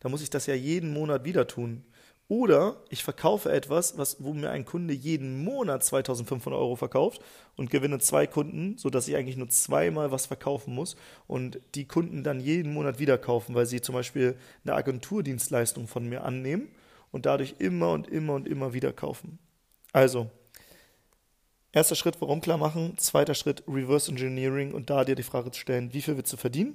dann 0.00 0.10
muss 0.10 0.22
ich 0.22 0.30
das 0.30 0.46
ja 0.46 0.54
jeden 0.54 0.92
Monat 0.92 1.24
wieder 1.24 1.46
tun. 1.46 1.84
Oder 2.28 2.76
ich 2.88 3.04
verkaufe 3.04 3.52
etwas, 3.52 3.98
was, 3.98 4.22
wo 4.24 4.32
mir 4.32 4.50
ein 4.50 4.64
Kunde 4.64 4.94
jeden 4.94 5.44
Monat 5.44 5.84
2500 5.84 6.58
Euro 6.58 6.74
verkauft 6.74 7.20
und 7.54 7.70
gewinne 7.70 7.98
zwei 7.98 8.26
Kunden, 8.26 8.78
sodass 8.78 9.08
ich 9.08 9.16
eigentlich 9.16 9.36
nur 9.36 9.50
zweimal 9.50 10.10
was 10.10 10.24
verkaufen 10.26 10.74
muss 10.74 10.96
und 11.26 11.60
die 11.74 11.86
Kunden 11.86 12.24
dann 12.24 12.40
jeden 12.40 12.72
Monat 12.72 12.98
wieder 12.98 13.18
kaufen, 13.18 13.54
weil 13.54 13.66
sie 13.66 13.82
zum 13.82 13.94
Beispiel 13.94 14.36
eine 14.64 14.74
Agenturdienstleistung 14.74 15.86
von 15.86 16.08
mir 16.08 16.24
annehmen 16.24 16.68
und 17.12 17.26
dadurch 17.26 17.56
immer 17.58 17.92
und 17.92 18.08
immer 18.08 18.32
und 18.34 18.48
immer 18.48 18.72
wieder 18.72 18.94
kaufen. 18.94 19.38
Also, 19.92 20.30
erster 21.72 21.94
Schritt, 21.94 22.20
warum 22.20 22.40
klar 22.40 22.56
machen. 22.56 22.96
Zweiter 22.96 23.34
Schritt, 23.34 23.62
Reverse 23.68 24.10
Engineering 24.10 24.72
und 24.72 24.88
da 24.88 25.04
dir 25.04 25.14
die 25.14 25.22
Frage 25.22 25.50
zu 25.50 25.60
stellen, 25.60 25.92
wie 25.92 26.00
viel 26.00 26.16
willst 26.16 26.32
du 26.32 26.38
verdienen? 26.38 26.74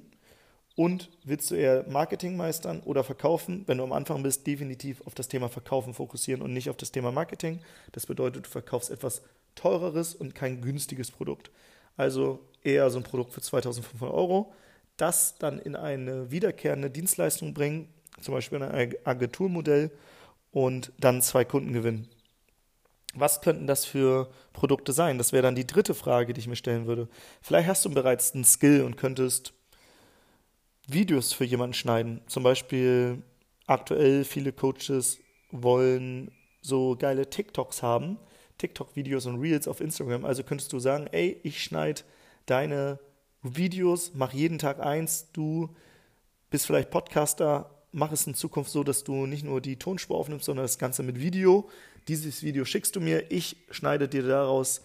Und 0.76 1.10
willst 1.24 1.50
du 1.50 1.56
eher 1.56 1.84
Marketing 1.88 2.36
meistern 2.36 2.80
oder 2.80 3.04
verkaufen? 3.04 3.64
Wenn 3.66 3.78
du 3.78 3.84
am 3.84 3.92
Anfang 3.92 4.22
bist, 4.22 4.46
definitiv 4.46 5.06
auf 5.06 5.14
das 5.14 5.28
Thema 5.28 5.48
Verkaufen 5.48 5.94
fokussieren 5.94 6.42
und 6.42 6.52
nicht 6.52 6.70
auf 6.70 6.76
das 6.76 6.92
Thema 6.92 7.12
Marketing. 7.12 7.60
Das 7.92 8.06
bedeutet, 8.06 8.46
du 8.46 8.50
verkaufst 8.50 8.90
etwas 8.90 9.22
teureres 9.54 10.14
und 10.14 10.34
kein 10.34 10.60
günstiges 10.62 11.10
Produkt. 11.10 11.50
Also 11.96 12.40
eher 12.62 12.88
so 12.90 12.98
ein 12.98 13.04
Produkt 13.04 13.32
für 13.32 13.42
2500 13.42 14.14
Euro. 14.14 14.52
Das 14.96 15.36
dann 15.38 15.58
in 15.58 15.76
eine 15.76 16.30
wiederkehrende 16.30 16.90
Dienstleistung 16.90 17.52
bringen, 17.52 17.88
zum 18.20 18.34
Beispiel 18.34 18.62
ein 18.62 18.94
Agenturmodell 19.04 19.90
und 20.52 20.92
dann 20.98 21.22
zwei 21.22 21.44
Kunden 21.44 21.72
gewinnen. 21.72 22.08
Was 23.14 23.40
könnten 23.40 23.66
das 23.66 23.84
für 23.84 24.30
Produkte 24.52 24.92
sein? 24.92 25.18
Das 25.18 25.32
wäre 25.32 25.42
dann 25.42 25.56
die 25.56 25.66
dritte 25.66 25.94
Frage, 25.94 26.32
die 26.32 26.40
ich 26.40 26.46
mir 26.46 26.56
stellen 26.56 26.86
würde. 26.86 27.08
Vielleicht 27.42 27.68
hast 27.68 27.84
du 27.84 27.90
bereits 27.90 28.34
einen 28.34 28.44
Skill 28.44 28.84
und 28.84 28.96
könntest 28.96 29.52
Videos 30.92 31.32
für 31.32 31.44
jemanden 31.44 31.74
schneiden. 31.74 32.20
Zum 32.26 32.42
Beispiel 32.42 33.22
aktuell 33.66 34.24
viele 34.24 34.52
Coaches 34.52 35.18
wollen 35.50 36.30
so 36.62 36.96
geile 36.96 37.28
TikToks 37.28 37.82
haben, 37.82 38.18
TikTok-Videos 38.58 39.26
und 39.26 39.40
Reels 39.40 39.68
auf 39.68 39.80
Instagram. 39.80 40.24
Also 40.24 40.42
könntest 40.42 40.72
du 40.72 40.78
sagen, 40.78 41.06
ey, 41.12 41.40
ich 41.42 41.62
schneide 41.62 42.02
deine 42.46 42.98
Videos, 43.42 44.12
mach 44.14 44.32
jeden 44.32 44.58
Tag 44.58 44.80
eins, 44.80 45.30
du 45.32 45.74
bist 46.50 46.66
vielleicht 46.66 46.90
Podcaster, 46.90 47.70
mach 47.92 48.12
es 48.12 48.26
in 48.26 48.34
Zukunft 48.34 48.70
so, 48.70 48.84
dass 48.84 49.04
du 49.04 49.26
nicht 49.26 49.44
nur 49.44 49.60
die 49.60 49.76
Tonspur 49.76 50.18
aufnimmst, 50.18 50.44
sondern 50.44 50.64
das 50.64 50.78
Ganze 50.78 51.02
mit 51.02 51.20
Video. 51.20 51.68
Dieses 52.08 52.42
Video 52.42 52.64
schickst 52.64 52.96
du 52.96 53.00
mir, 53.00 53.30
ich 53.30 53.56
schneide 53.70 54.08
dir 54.08 54.22
daraus 54.22 54.82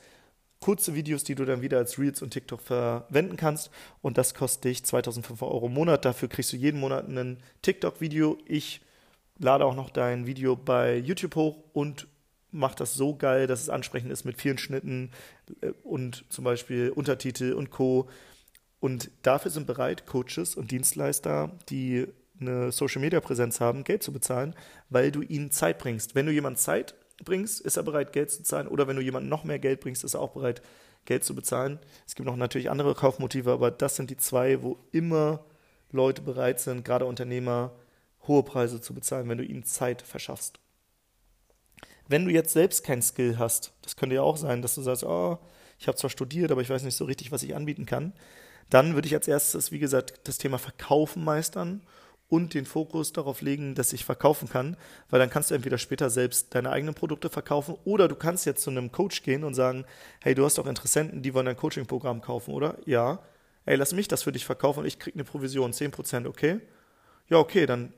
kurze 0.66 0.96
Videos, 0.96 1.24
die 1.24 1.36
du 1.36 1.46
dann 1.46 1.62
wieder 1.62 1.78
als 1.78 2.00
Reels 2.00 2.24
und 2.24 2.32
TikTok 2.32 2.60
verwenden 2.60 3.38
kannst. 3.38 3.70
Und 4.02 4.18
das 4.18 4.34
kostet 4.34 4.64
dich 4.64 4.84
2500 4.84 5.54
Euro 5.54 5.68
im 5.68 5.76
Monat. 5.76 6.06
Dafür 6.06 6.28
kriegst 6.28 6.52
du 6.54 6.58
jeden 6.58 6.80
Monat 6.80 7.08
ein 7.08 7.38
TikTok-Video. 7.62 8.40
Ich 8.48 8.82
lade 9.38 9.64
auch 9.64 9.76
noch 9.76 9.92
dein 9.92 10.26
Video 10.26 10.56
bei 10.56 10.98
YouTube 10.98 11.36
hoch 11.36 11.60
und 11.74 12.08
mache 12.50 12.78
das 12.78 12.96
so 12.96 13.16
geil, 13.16 13.46
dass 13.46 13.62
es 13.62 13.70
ansprechend 13.70 14.12
ist 14.12 14.26
mit 14.26 14.42
vielen 14.42 14.58
Schnitten 14.58 15.12
äh, 15.62 15.70
und 15.84 16.26
zum 16.30 16.44
Beispiel 16.44 16.90
Untertitel 16.90 17.54
und 17.54 17.70
Co. 17.70 18.10
Und 18.80 19.12
dafür 19.22 19.52
sind 19.52 19.68
bereit 19.68 20.08
Coaches 20.08 20.56
und 20.56 20.72
Dienstleister, 20.72 21.52
die 21.70 22.08
eine 22.40 22.72
Social-Media-Präsenz 22.72 23.60
haben, 23.60 23.84
Geld 23.84 24.02
zu 24.02 24.12
bezahlen, 24.12 24.56
weil 24.90 25.12
du 25.12 25.22
ihnen 25.22 25.52
Zeit 25.52 25.78
bringst. 25.78 26.16
Wenn 26.16 26.26
du 26.26 26.32
jemand 26.32 26.58
Zeit 26.58 26.96
bringst, 27.24 27.62
ist 27.62 27.78
er 27.78 27.84
bereit, 27.84 28.14
Geld 28.14 28.32
zu 28.32 28.44
zahlen. 28.44 28.68
Oder 28.68 28.88
wenn 28.88 28.96
du 28.96 29.02
jemandem 29.02 29.30
noch 29.30 29.44
mehr 29.44 29.60
Geld 29.60 29.80
bringst, 29.80 30.04
ist 30.04 30.14
er 30.14 30.22
auch 30.22 30.32
bereit, 30.32 30.62
Geld 31.06 31.24
zu 31.24 31.36
bezahlen. 31.36 31.80
Es 32.06 32.16
gibt 32.16 32.26
noch 32.26 32.36
natürlich 32.36 32.70
andere 32.70 32.96
Kaufmotive, 32.96 33.52
aber 33.52 33.72
das 33.72 33.96
sind 33.96 34.10
die 34.10 34.18
zwei, 34.18 34.62
wo 34.62 34.78
immer 34.92 35.46
Leute 35.92 36.22
bereit 36.22 36.60
sind, 36.60 36.84
gerade 36.84 37.06
Unternehmer, 37.06 37.72
hohe 38.28 38.44
Preise 38.44 38.82
zu 38.82 38.94
bezahlen, 38.94 39.30
wenn 39.30 39.38
du 39.38 39.46
ihnen 39.46 39.64
Zeit 39.64 40.02
verschaffst. 40.02 40.60
Wenn 42.08 42.26
du 42.26 42.32
jetzt 42.32 42.54
selbst 42.54 42.84
kein 42.84 43.02
Skill 43.02 43.38
hast, 43.38 43.74
das 43.82 43.96
könnte 43.96 44.16
ja 44.16 44.22
auch 44.22 44.38
sein, 44.38 44.62
dass 44.62 44.76
du 44.76 44.82
sagst, 44.82 45.04
oh, 45.04 45.40
ich 45.80 45.88
habe 45.88 45.98
zwar 45.98 46.10
studiert, 46.10 46.52
aber 46.52 46.62
ich 46.62 46.70
weiß 46.70 46.84
nicht 46.84 46.96
so 46.96 47.06
richtig, 47.06 47.32
was 47.32 47.44
ich 47.44 47.56
anbieten 47.56 47.86
kann, 47.86 48.14
dann 48.70 48.96
würde 48.96 49.08
ich 49.08 49.14
als 49.14 49.28
erstes, 49.28 49.72
wie 49.72 49.80
gesagt, 49.80 50.22
das 50.24 50.38
Thema 50.38 50.58
Verkaufen 50.58 51.24
meistern 51.24 51.82
und 52.28 52.54
den 52.54 52.66
Fokus 52.66 53.14
darauf 53.14 53.42
legen, 53.42 53.76
dass 53.76 53.94
ich 53.94 54.04
verkaufen 54.04 54.50
kann, 54.50 54.78
weil 55.10 55.20
dann 55.20 55.30
kannst 55.30 55.52
du 55.52 55.56
entweder 55.56 55.78
später 55.78 56.10
selbst 56.10 56.56
deine 56.56 56.72
eigenen 56.72 56.96
Produkte 56.96 57.30
verkaufen 57.30 57.76
oder 57.84 58.08
du 58.08 58.16
kannst 58.16 58.46
jetzt 58.46 58.64
zu 58.64 58.72
einem 58.72 58.92
Coach 58.92 59.24
gehen 59.24 59.44
und 59.44 59.54
sagen, 59.54 59.86
hey, 60.22 60.34
du 60.34 60.44
hast 60.44 60.58
doch 60.58 60.66
Interessenten, 60.66 61.22
die 61.22 61.34
wollen 61.34 61.46
dein 61.46 61.58
Coaching-Programm 61.58 62.22
kaufen, 62.22 62.54
oder? 62.54 62.78
Ja. 62.86 63.20
Ey, 63.66 63.76
lass 63.78 63.94
mich 63.94 64.08
das 64.08 64.24
für 64.24 64.32
dich 64.32 64.46
verkaufen 64.46 64.82
und 64.82 64.86
ich 64.86 65.00
krieg 65.00 65.16
eine 65.16 65.24
Provision, 65.24 65.72
10%, 65.72 66.28
okay? 66.28 66.60
Ja, 67.30 67.38
okay, 67.38 67.66
dann 67.66 67.94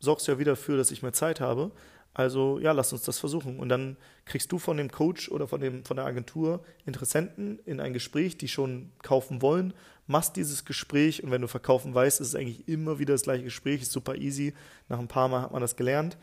sorgst 0.00 0.26
du 0.26 0.32
ja 0.32 0.38
wieder 0.38 0.52
dafür, 0.52 0.76
dass 0.76 0.90
ich 0.90 1.02
mehr 1.02 1.12
Zeit 1.12 1.40
habe. 1.40 1.70
Also 2.12 2.58
ja, 2.58 2.72
lass 2.72 2.92
uns 2.92 3.02
das 3.02 3.18
versuchen. 3.18 3.60
Und 3.60 3.68
dann 3.68 3.96
kriegst 4.24 4.50
du 4.50 4.58
von 4.58 4.76
dem 4.76 4.90
Coach 4.90 5.30
oder 5.30 5.46
von, 5.46 5.60
dem, 5.60 5.84
von 5.84 5.96
der 5.96 6.06
Agentur 6.06 6.64
Interessenten 6.84 7.60
in 7.64 7.80
ein 7.80 7.92
Gespräch, 7.92 8.36
die 8.36 8.48
schon 8.48 8.90
kaufen 9.02 9.42
wollen, 9.42 9.74
machst 10.10 10.36
dieses 10.36 10.64
Gespräch 10.64 11.22
und 11.22 11.30
wenn 11.30 11.42
du 11.42 11.48
verkaufen 11.48 11.94
weißt, 11.94 12.20
ist 12.20 12.28
es 12.28 12.34
eigentlich 12.34 12.68
immer 12.68 12.98
wieder 12.98 13.14
das 13.14 13.22
gleiche 13.22 13.44
Gespräch, 13.44 13.82
ist 13.82 13.92
super 13.92 14.16
easy. 14.16 14.54
Nach 14.88 14.98
ein 14.98 15.08
paar 15.08 15.28
Mal 15.28 15.42
hat 15.42 15.52
man 15.52 15.62
das 15.62 15.76
gelernt. 15.76 16.18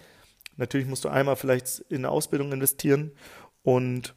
Natürlich 0.57 0.87
musst 0.87 1.05
du 1.05 1.09
einmal 1.09 1.35
vielleicht 1.35 1.79
in 1.89 1.97
eine 1.97 2.09
Ausbildung 2.09 2.51
investieren 2.51 3.11
und 3.63 4.13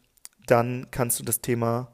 dann 0.46 0.90
kannst 0.90 1.18
du 1.20 1.24
das 1.24 1.40
Thema 1.40 1.92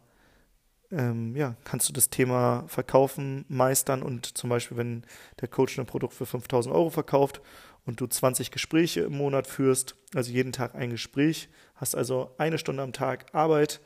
ähm, 0.93 1.35
ja, 1.37 1.57
kannst 1.65 1.89
du 1.89 1.93
das 1.93 2.11
Thema 2.11 2.65
Verkaufen 2.69 3.45
meistern 3.49 4.03
und 4.03 4.39
zum 4.39 4.51
Beispiel, 4.51 4.77
wenn 4.77 5.05
der 5.41 5.49
Coach 5.49 5.79
ein 5.79 5.87
Produkt 5.87 6.15
für 6.15 6.27
5000 6.27 6.75
Euro 6.75 6.91
verkauft 6.91 7.41
und 7.85 8.01
du 8.01 8.07
20 8.07 8.51
Gespräche 8.51 9.03
im 9.03 9.17
Monat 9.17 9.47
führst, 9.47 9.97
also 10.15 10.31
jeden 10.31 10.53
Tag 10.53 10.75
ein 10.75 10.91
Gespräch, 10.91 11.49
hast 11.75 11.95
also 11.95 12.35
eine 12.39 12.59
Stunde 12.59 12.83
am 12.83 12.93
Tag 12.93 13.27
Arbeit, 13.35 13.81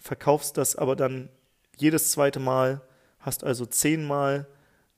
verkaufst 0.00 0.56
das 0.56 0.76
aber 0.76 0.96
dann 0.96 1.28
jedes 1.76 2.10
zweite 2.10 2.40
Mal, 2.40 2.82
hast 3.20 3.44
also 3.44 3.66
zehnmal 3.66 4.46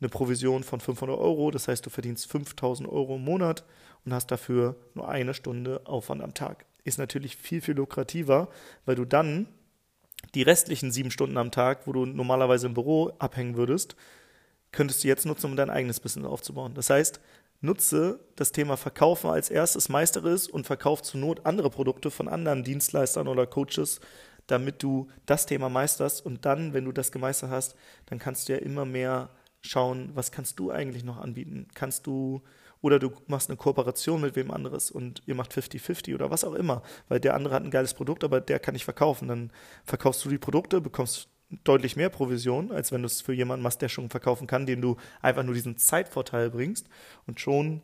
eine 0.00 0.08
Provision 0.08 0.64
von 0.64 0.80
500 0.80 1.16
Euro, 1.18 1.50
das 1.50 1.68
heißt, 1.68 1.84
du 1.86 1.90
verdienst 1.90 2.30
5000 2.30 2.88
Euro 2.88 3.16
im 3.16 3.24
Monat 3.24 3.64
und 4.04 4.12
hast 4.12 4.30
dafür 4.30 4.76
nur 4.94 5.08
eine 5.08 5.34
Stunde 5.34 5.82
Aufwand 5.84 6.22
am 6.22 6.34
Tag. 6.34 6.64
Ist 6.84 6.98
natürlich 6.98 7.36
viel, 7.36 7.60
viel 7.60 7.74
lukrativer, 7.74 8.48
weil 8.84 8.96
du 8.96 9.04
dann 9.04 9.46
die 10.34 10.42
restlichen 10.42 10.90
sieben 10.90 11.10
Stunden 11.10 11.36
am 11.36 11.50
Tag, 11.50 11.86
wo 11.86 11.92
du 11.92 12.06
normalerweise 12.06 12.66
im 12.66 12.74
Büro 12.74 13.12
abhängen 13.18 13.56
würdest, 13.56 13.96
könntest 14.72 15.04
du 15.04 15.08
jetzt 15.08 15.26
nutzen, 15.26 15.46
um 15.46 15.56
dein 15.56 15.70
eigenes 15.70 16.00
Business 16.00 16.26
aufzubauen. 16.26 16.74
Das 16.74 16.90
heißt, 16.90 17.20
nutze 17.60 18.18
das 18.36 18.52
Thema 18.52 18.76
Verkaufen 18.76 19.30
als 19.30 19.50
erstes 19.50 19.88
Meisteres 19.88 20.48
und 20.48 20.66
verkauf 20.66 21.02
zur 21.02 21.20
Not 21.20 21.44
andere 21.46 21.70
Produkte 21.70 22.10
von 22.10 22.28
anderen 22.28 22.64
Dienstleistern 22.64 23.28
oder 23.28 23.46
Coaches, 23.46 24.00
damit 24.46 24.82
du 24.82 25.08
das 25.26 25.46
Thema 25.46 25.68
meisterst 25.68 26.24
und 26.24 26.44
dann, 26.44 26.72
wenn 26.72 26.84
du 26.84 26.92
das 26.92 27.12
gemeistert 27.12 27.50
hast, 27.50 27.76
dann 28.06 28.18
kannst 28.18 28.48
du 28.48 28.54
ja 28.54 28.58
immer 28.58 28.84
mehr 28.84 29.30
schauen, 29.60 30.10
was 30.14 30.32
kannst 30.32 30.58
du 30.58 30.70
eigentlich 30.70 31.04
noch 31.04 31.18
anbieten? 31.18 31.68
Kannst 31.74 32.06
du 32.06 32.42
oder 32.80 32.98
du 32.98 33.12
machst 33.28 33.48
eine 33.48 33.56
Kooperation 33.56 34.20
mit 34.20 34.34
wem 34.34 34.50
anderes 34.50 34.90
und 34.90 35.22
ihr 35.26 35.36
macht 35.36 35.52
50-50 35.52 36.14
oder 36.14 36.30
was 36.30 36.44
auch 36.44 36.54
immer, 36.54 36.82
weil 37.08 37.20
der 37.20 37.34
andere 37.34 37.54
hat 37.54 37.62
ein 37.62 37.70
geiles 37.70 37.94
Produkt, 37.94 38.24
aber 38.24 38.40
der 38.40 38.58
kann 38.58 38.74
nicht 38.74 38.84
verkaufen. 38.84 39.28
Dann 39.28 39.52
verkaufst 39.84 40.24
du 40.24 40.28
die 40.28 40.38
Produkte, 40.38 40.80
bekommst 40.80 41.28
deutlich 41.64 41.96
mehr 41.96 42.08
Provision, 42.08 42.72
als 42.72 42.90
wenn 42.90 43.02
du 43.02 43.06
es 43.06 43.20
für 43.20 43.32
jemanden 43.32 43.62
machst, 43.62 43.82
der 43.82 43.88
schon 43.88 44.10
verkaufen 44.10 44.48
kann, 44.48 44.66
dem 44.66 44.80
du 44.80 44.96
einfach 45.20 45.44
nur 45.44 45.54
diesen 45.54 45.76
Zeitvorteil 45.76 46.50
bringst. 46.50 46.88
Und 47.26 47.40
schon 47.40 47.82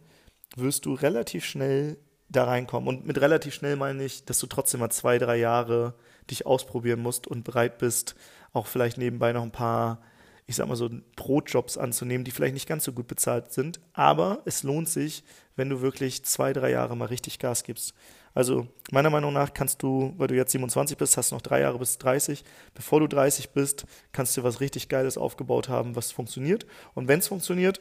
wirst 0.57 0.85
du 0.85 0.95
relativ 0.95 1.45
schnell 1.45 1.99
da 2.29 2.45
reinkommen. 2.45 2.88
Und 2.88 3.07
mit 3.07 3.21
relativ 3.21 3.55
schnell 3.55 3.77
meine 3.77 4.05
ich, 4.05 4.25
dass 4.25 4.41
du 4.41 4.47
trotzdem 4.47 4.81
mal 4.81 4.91
zwei, 4.91 5.19
drei 5.19 5.37
Jahre 5.37 5.95
dich 6.31 6.47
ausprobieren 6.47 7.01
musst 7.01 7.27
und 7.27 7.45
bereit 7.45 7.79
bist, 7.79 8.15
auch 8.53 8.67
vielleicht 8.67 8.99
nebenbei 8.99 9.33
noch 9.33 9.43
ein 9.43 9.53
paar, 9.53 10.01
ich 10.47 10.57
sag 10.57 10.69
mal 10.69 10.77
so, 10.77 10.89
Brotjobs 11.17 11.77
anzunehmen, 11.77 12.25
die 12.25 12.31
vielleicht 12.31 12.55
nicht 12.55 12.69
ganz 12.69 12.85
so 12.85 12.93
gut 12.93 13.07
bezahlt 13.07 13.53
sind. 13.53 13.81
Aber 13.93 14.41
es 14.45 14.63
lohnt 14.63 14.89
sich, 14.89 15.25
wenn 15.57 15.69
du 15.69 15.81
wirklich 15.81 16.25
zwei, 16.25 16.53
drei 16.53 16.71
Jahre 16.71 16.97
mal 16.97 17.07
richtig 17.07 17.39
Gas 17.39 17.65
gibst. 17.65 17.95
Also 18.35 18.69
meiner 18.91 19.11
Meinung 19.11 19.33
nach 19.33 19.53
kannst 19.53 19.83
du, 19.83 20.15
weil 20.17 20.29
du 20.29 20.37
jetzt 20.37 20.53
27 20.53 20.97
bist, 20.97 21.17
hast 21.17 21.33
noch 21.33 21.43
drei 21.43 21.61
Jahre 21.61 21.79
bis 21.79 21.99
30. 21.99 22.45
Bevor 22.75 23.01
du 23.01 23.09
30 23.09 23.51
bist, 23.51 23.85
kannst 24.13 24.37
du 24.37 24.45
was 24.45 24.61
richtig 24.61 24.89
Geiles 24.89 25.19
aufgebaut 25.19 25.69
haben, 25.69 25.97
was 25.97 26.13
funktioniert. 26.13 26.67
Und 26.95 27.09
wenn 27.09 27.19
es 27.19 27.29
funktioniert, 27.29 27.81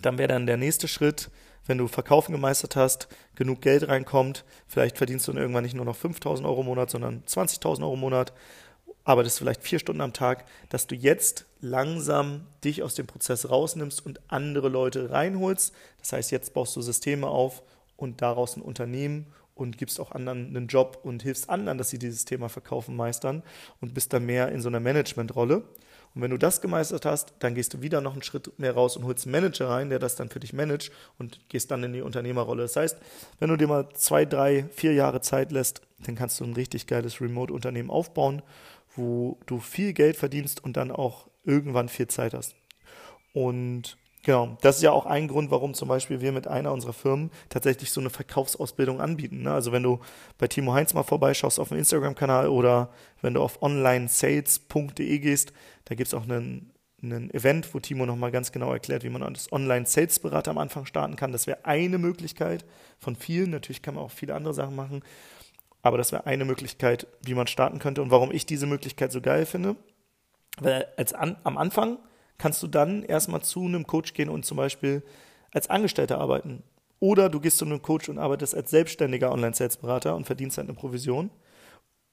dann 0.00 0.16
wäre 0.16 0.28
dann 0.28 0.46
der 0.46 0.56
nächste 0.56 0.88
Schritt, 0.88 1.30
wenn 1.68 1.78
du 1.78 1.86
Verkaufen 1.86 2.32
gemeistert 2.32 2.74
hast, 2.74 3.06
genug 3.36 3.60
Geld 3.60 3.86
reinkommt, 3.86 4.44
vielleicht 4.66 4.98
verdienst 4.98 5.28
du 5.28 5.32
dann 5.32 5.40
irgendwann 5.40 5.62
nicht 5.62 5.76
nur 5.76 5.84
noch 5.84 5.94
5000 5.94 6.48
Euro 6.48 6.60
im 6.62 6.66
Monat, 6.66 6.90
sondern 6.90 7.22
20.000 7.26 7.82
Euro 7.82 7.94
im 7.94 8.00
Monat, 8.00 8.32
arbeitest 9.04 9.38
vielleicht 9.38 9.62
vier 9.62 9.78
Stunden 9.78 10.00
am 10.00 10.12
Tag, 10.12 10.44
dass 10.70 10.86
du 10.86 10.94
jetzt 10.94 11.46
langsam 11.60 12.46
dich 12.64 12.82
aus 12.82 12.94
dem 12.94 13.06
Prozess 13.06 13.48
rausnimmst 13.48 14.04
und 14.04 14.20
andere 14.28 14.68
Leute 14.68 15.10
reinholst. 15.10 15.74
Das 16.00 16.12
heißt, 16.12 16.30
jetzt 16.30 16.52
baust 16.52 16.74
du 16.74 16.82
Systeme 16.82 17.26
auf 17.26 17.62
und 17.96 18.22
daraus 18.22 18.56
ein 18.56 18.62
Unternehmen 18.62 19.26
und 19.54 19.76
gibst 19.76 19.98
auch 19.98 20.12
anderen 20.12 20.54
einen 20.54 20.68
Job 20.68 21.00
und 21.02 21.22
hilfst 21.22 21.50
anderen, 21.50 21.78
dass 21.78 21.90
sie 21.90 21.98
dieses 21.98 22.24
Thema 22.24 22.48
Verkaufen 22.48 22.96
meistern 22.96 23.42
und 23.80 23.94
bist 23.94 24.12
dann 24.12 24.24
mehr 24.24 24.52
in 24.52 24.60
so 24.60 24.68
einer 24.68 24.80
Managementrolle. 24.80 25.64
Und 26.14 26.22
wenn 26.22 26.30
du 26.30 26.38
das 26.38 26.60
gemeistert 26.60 27.04
hast, 27.04 27.34
dann 27.38 27.54
gehst 27.54 27.74
du 27.74 27.82
wieder 27.82 28.00
noch 28.00 28.12
einen 28.12 28.22
Schritt 28.22 28.58
mehr 28.58 28.74
raus 28.74 28.96
und 28.96 29.04
holst 29.04 29.26
einen 29.26 29.32
Manager 29.32 29.68
rein, 29.68 29.90
der 29.90 29.98
das 29.98 30.16
dann 30.16 30.28
für 30.28 30.40
dich 30.40 30.52
managt 30.52 30.90
und 31.18 31.40
gehst 31.48 31.70
dann 31.70 31.84
in 31.84 31.92
die 31.92 32.02
Unternehmerrolle. 32.02 32.62
Das 32.62 32.76
heißt, 32.76 32.98
wenn 33.38 33.50
du 33.50 33.56
dir 33.56 33.68
mal 33.68 33.88
zwei, 33.94 34.24
drei, 34.24 34.64
vier 34.72 34.94
Jahre 34.94 35.20
Zeit 35.20 35.52
lässt, 35.52 35.82
dann 36.00 36.14
kannst 36.14 36.40
du 36.40 36.44
ein 36.44 36.54
richtig 36.54 36.86
geiles 36.86 37.20
Remote-Unternehmen 37.20 37.90
aufbauen, 37.90 38.42
wo 38.96 39.38
du 39.46 39.60
viel 39.60 39.92
Geld 39.92 40.16
verdienst 40.16 40.62
und 40.62 40.76
dann 40.76 40.90
auch 40.90 41.28
irgendwann 41.44 41.88
viel 41.88 42.08
Zeit 42.08 42.34
hast. 42.34 42.54
Und 43.32 43.96
Genau, 44.28 44.58
das 44.60 44.76
ist 44.76 44.82
ja 44.82 44.92
auch 44.92 45.06
ein 45.06 45.26
Grund, 45.26 45.50
warum 45.50 45.72
zum 45.72 45.88
Beispiel 45.88 46.20
wir 46.20 46.32
mit 46.32 46.46
einer 46.46 46.70
unserer 46.70 46.92
Firmen 46.92 47.30
tatsächlich 47.48 47.90
so 47.90 48.02
eine 48.02 48.10
Verkaufsausbildung 48.10 49.00
anbieten. 49.00 49.40
Ne? 49.44 49.54
Also 49.54 49.72
wenn 49.72 49.82
du 49.82 50.00
bei 50.36 50.48
Timo 50.48 50.74
Heinz 50.74 50.92
mal 50.92 51.02
vorbeischaust 51.02 51.58
auf 51.58 51.70
dem 51.70 51.78
Instagram-Kanal 51.78 52.48
oder 52.48 52.90
wenn 53.22 53.32
du 53.32 53.40
auf 53.40 53.62
onlinesales.de 53.62 55.18
gehst, 55.20 55.54
da 55.86 55.94
gibt 55.94 56.08
es 56.08 56.12
auch 56.12 56.24
einen, 56.24 56.74
einen 57.02 57.32
Event, 57.32 57.72
wo 57.72 57.80
Timo 57.80 58.04
nochmal 58.04 58.30
ganz 58.30 58.52
genau 58.52 58.70
erklärt, 58.70 59.02
wie 59.02 59.08
man 59.08 59.22
als 59.22 59.50
Online-Sales-Berater 59.50 60.50
am 60.50 60.58
Anfang 60.58 60.84
starten 60.84 61.16
kann. 61.16 61.32
Das 61.32 61.46
wäre 61.46 61.64
eine 61.64 61.96
Möglichkeit 61.96 62.66
von 62.98 63.16
vielen. 63.16 63.48
Natürlich 63.48 63.80
kann 63.80 63.94
man 63.94 64.04
auch 64.04 64.10
viele 64.10 64.34
andere 64.34 64.52
Sachen 64.52 64.76
machen, 64.76 65.02
aber 65.80 65.96
das 65.96 66.12
wäre 66.12 66.26
eine 66.26 66.44
Möglichkeit, 66.44 67.06
wie 67.22 67.32
man 67.32 67.46
starten 67.46 67.78
könnte 67.78 68.02
und 68.02 68.10
warum 68.10 68.30
ich 68.30 68.44
diese 68.44 68.66
Möglichkeit 68.66 69.10
so 69.10 69.22
geil 69.22 69.46
finde. 69.46 69.74
Weil 70.60 70.86
als 70.98 71.14
an, 71.14 71.38
am 71.44 71.56
Anfang 71.56 71.96
kannst 72.38 72.62
du 72.62 72.66
dann 72.66 73.02
erstmal 73.02 73.42
zu 73.42 73.64
einem 73.64 73.86
Coach 73.86 74.14
gehen 74.14 74.28
und 74.28 74.44
zum 74.44 74.56
Beispiel 74.56 75.02
als 75.52 75.68
Angestellter 75.68 76.18
arbeiten. 76.18 76.62
Oder 77.00 77.28
du 77.28 77.40
gehst 77.40 77.58
zu 77.58 77.64
einem 77.64 77.82
Coach 77.82 78.08
und 78.08 78.18
arbeitest 78.18 78.54
als 78.54 78.70
selbstständiger 78.70 79.30
Online-Sales-Berater 79.32 80.16
und 80.16 80.24
verdienst 80.24 80.58
halt 80.58 80.68
eine 80.68 80.76
Provision. 80.76 81.30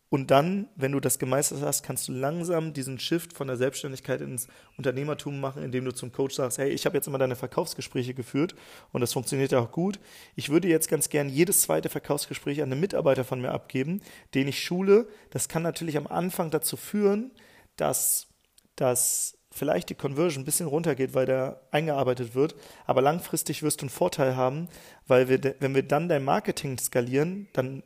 Und 0.10 0.30
dann, 0.30 0.70
wenn 0.76 0.92
du 0.92 1.00
das 1.00 1.18
gemeistert 1.18 1.62
hast, 1.62 1.84
kannst 1.84 2.08
du 2.08 2.14
langsam 2.14 2.74
diesen 2.74 3.00
Shift 3.00 3.34
von 3.34 3.48
der 3.48 3.58
Selbstständigkeit 3.58 4.22
ins 4.22 4.48
Unternehmertum 4.78 5.42
machen, 5.42 5.64
indem 5.64 5.84
du 5.84 5.92
zum 5.92 6.12
Coach 6.12 6.36
sagst, 6.36 6.60
hey, 6.60 6.70
ich 6.70 6.86
habe 6.86 6.96
jetzt 6.96 7.08
immer 7.08 7.18
deine 7.18 7.36
Verkaufsgespräche 7.36 8.14
geführt 8.14 8.56
und 8.92 9.02
das 9.02 9.14
funktioniert 9.14 9.52
ja 9.52 9.60
auch 9.60 9.72
gut. 9.72 10.00
Ich 10.36 10.50
würde 10.50 10.68
jetzt 10.68 10.90
ganz 10.90 11.10
gern 11.10 11.28
jedes 11.28 11.62
zweite 11.62 11.90
Verkaufsgespräch 11.90 12.62
an 12.62 12.72
einen 12.72 12.80
Mitarbeiter 12.80 13.24
von 13.24 13.42
mir 13.42 13.52
abgeben, 13.52 14.02
den 14.36 14.48
ich 14.48 14.64
schule. 14.64 15.08
Das 15.32 15.50
kann 15.50 15.64
natürlich 15.64 15.98
am 15.98 16.08
Anfang 16.08 16.52
dazu 16.52 16.78
führen, 16.78 17.32
dass, 17.76 18.28
dass 18.76 19.38
vielleicht 19.56 19.90
die 19.90 19.96
Conversion 19.96 20.42
ein 20.42 20.46
bisschen 20.46 20.68
runtergeht, 20.68 21.14
weil 21.14 21.26
der 21.26 21.62
eingearbeitet 21.72 22.36
wird, 22.36 22.56
aber 22.86 23.02
langfristig 23.02 23.64
wirst 23.64 23.80
du 23.80 23.84
einen 23.84 23.90
Vorteil 23.90 24.36
haben, 24.36 24.68
weil 25.08 25.30
wir, 25.30 25.56
wenn 25.60 25.74
wir 25.74 25.84
dann 25.84 26.10
dein 26.10 26.26
Marketing 26.26 26.78
skalieren, 26.78 27.48
dann 27.54 27.82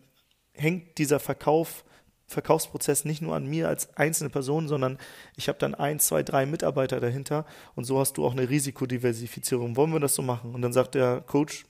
hängt 0.52 0.98
dieser 0.98 1.20
Verkauf, 1.20 1.86
Verkaufsprozess 2.26 3.06
nicht 3.06 3.22
nur 3.22 3.36
an 3.36 3.46
mir 3.46 3.68
als 3.68 3.96
einzelne 3.96 4.32
Person, 4.32 4.68
sondern 4.68 4.98
ich 5.38 5.48
habe 5.48 5.60
dann 5.60 5.76
ein, 5.76 6.00
zwei, 6.00 6.24
drei 6.24 6.48
Mitarbeiter 6.48 7.00
dahinter 7.00 7.46
und 7.76 7.84
so 7.84 8.00
hast 8.00 8.18
du 8.18 8.26
auch 8.26 8.32
eine 8.32 8.50
Risikodiversifizierung. 8.50 9.76
Wollen 9.76 9.94
wir 9.94 10.00
das 10.00 10.16
so 10.16 10.24
machen? 10.24 10.56
Und 10.56 10.64
dann 10.64 10.74
sagt 10.74 10.96
der 10.96 11.22
Coach, 11.22 11.66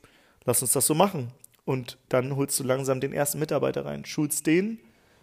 lass 0.45 0.61
uns 0.61 0.71
das 0.71 0.87
so 0.87 0.95
machen. 0.95 1.33
Und 1.65 1.97
dann 2.07 2.37
holst 2.37 2.57
du 2.57 2.63
langsam 2.63 3.01
den 3.01 3.11
ersten 3.11 3.37
Mitarbeiter 3.37 3.85
rein, 3.85 4.05
schulst 4.05 4.47
den, 4.47 4.79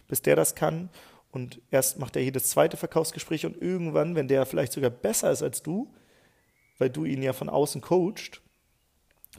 bis 0.06 0.21
der 0.21 0.37
das 0.37 0.54
kann 0.54 0.90
Und 1.37 1.61
erst 1.71 1.99
macht 1.99 2.16
er 2.16 2.23
jedes 2.23 2.49
zweite 2.49 2.78
Verkaufsgespräch 2.78 3.45
und 3.45 3.61
irgendwann, 3.61 4.14
wenn 4.14 4.26
der 4.26 4.47
vielleicht 4.47 4.73
sogar 4.73 4.88
besser 4.88 5.31
ist 5.31 5.43
als 5.43 5.62
du, 5.62 5.93
weil 6.78 6.88
du 6.88 7.05
ihn 7.05 7.23
ja 7.23 7.35
von 7.35 7.50
außen 7.50 7.83
coacht, 7.83 8.40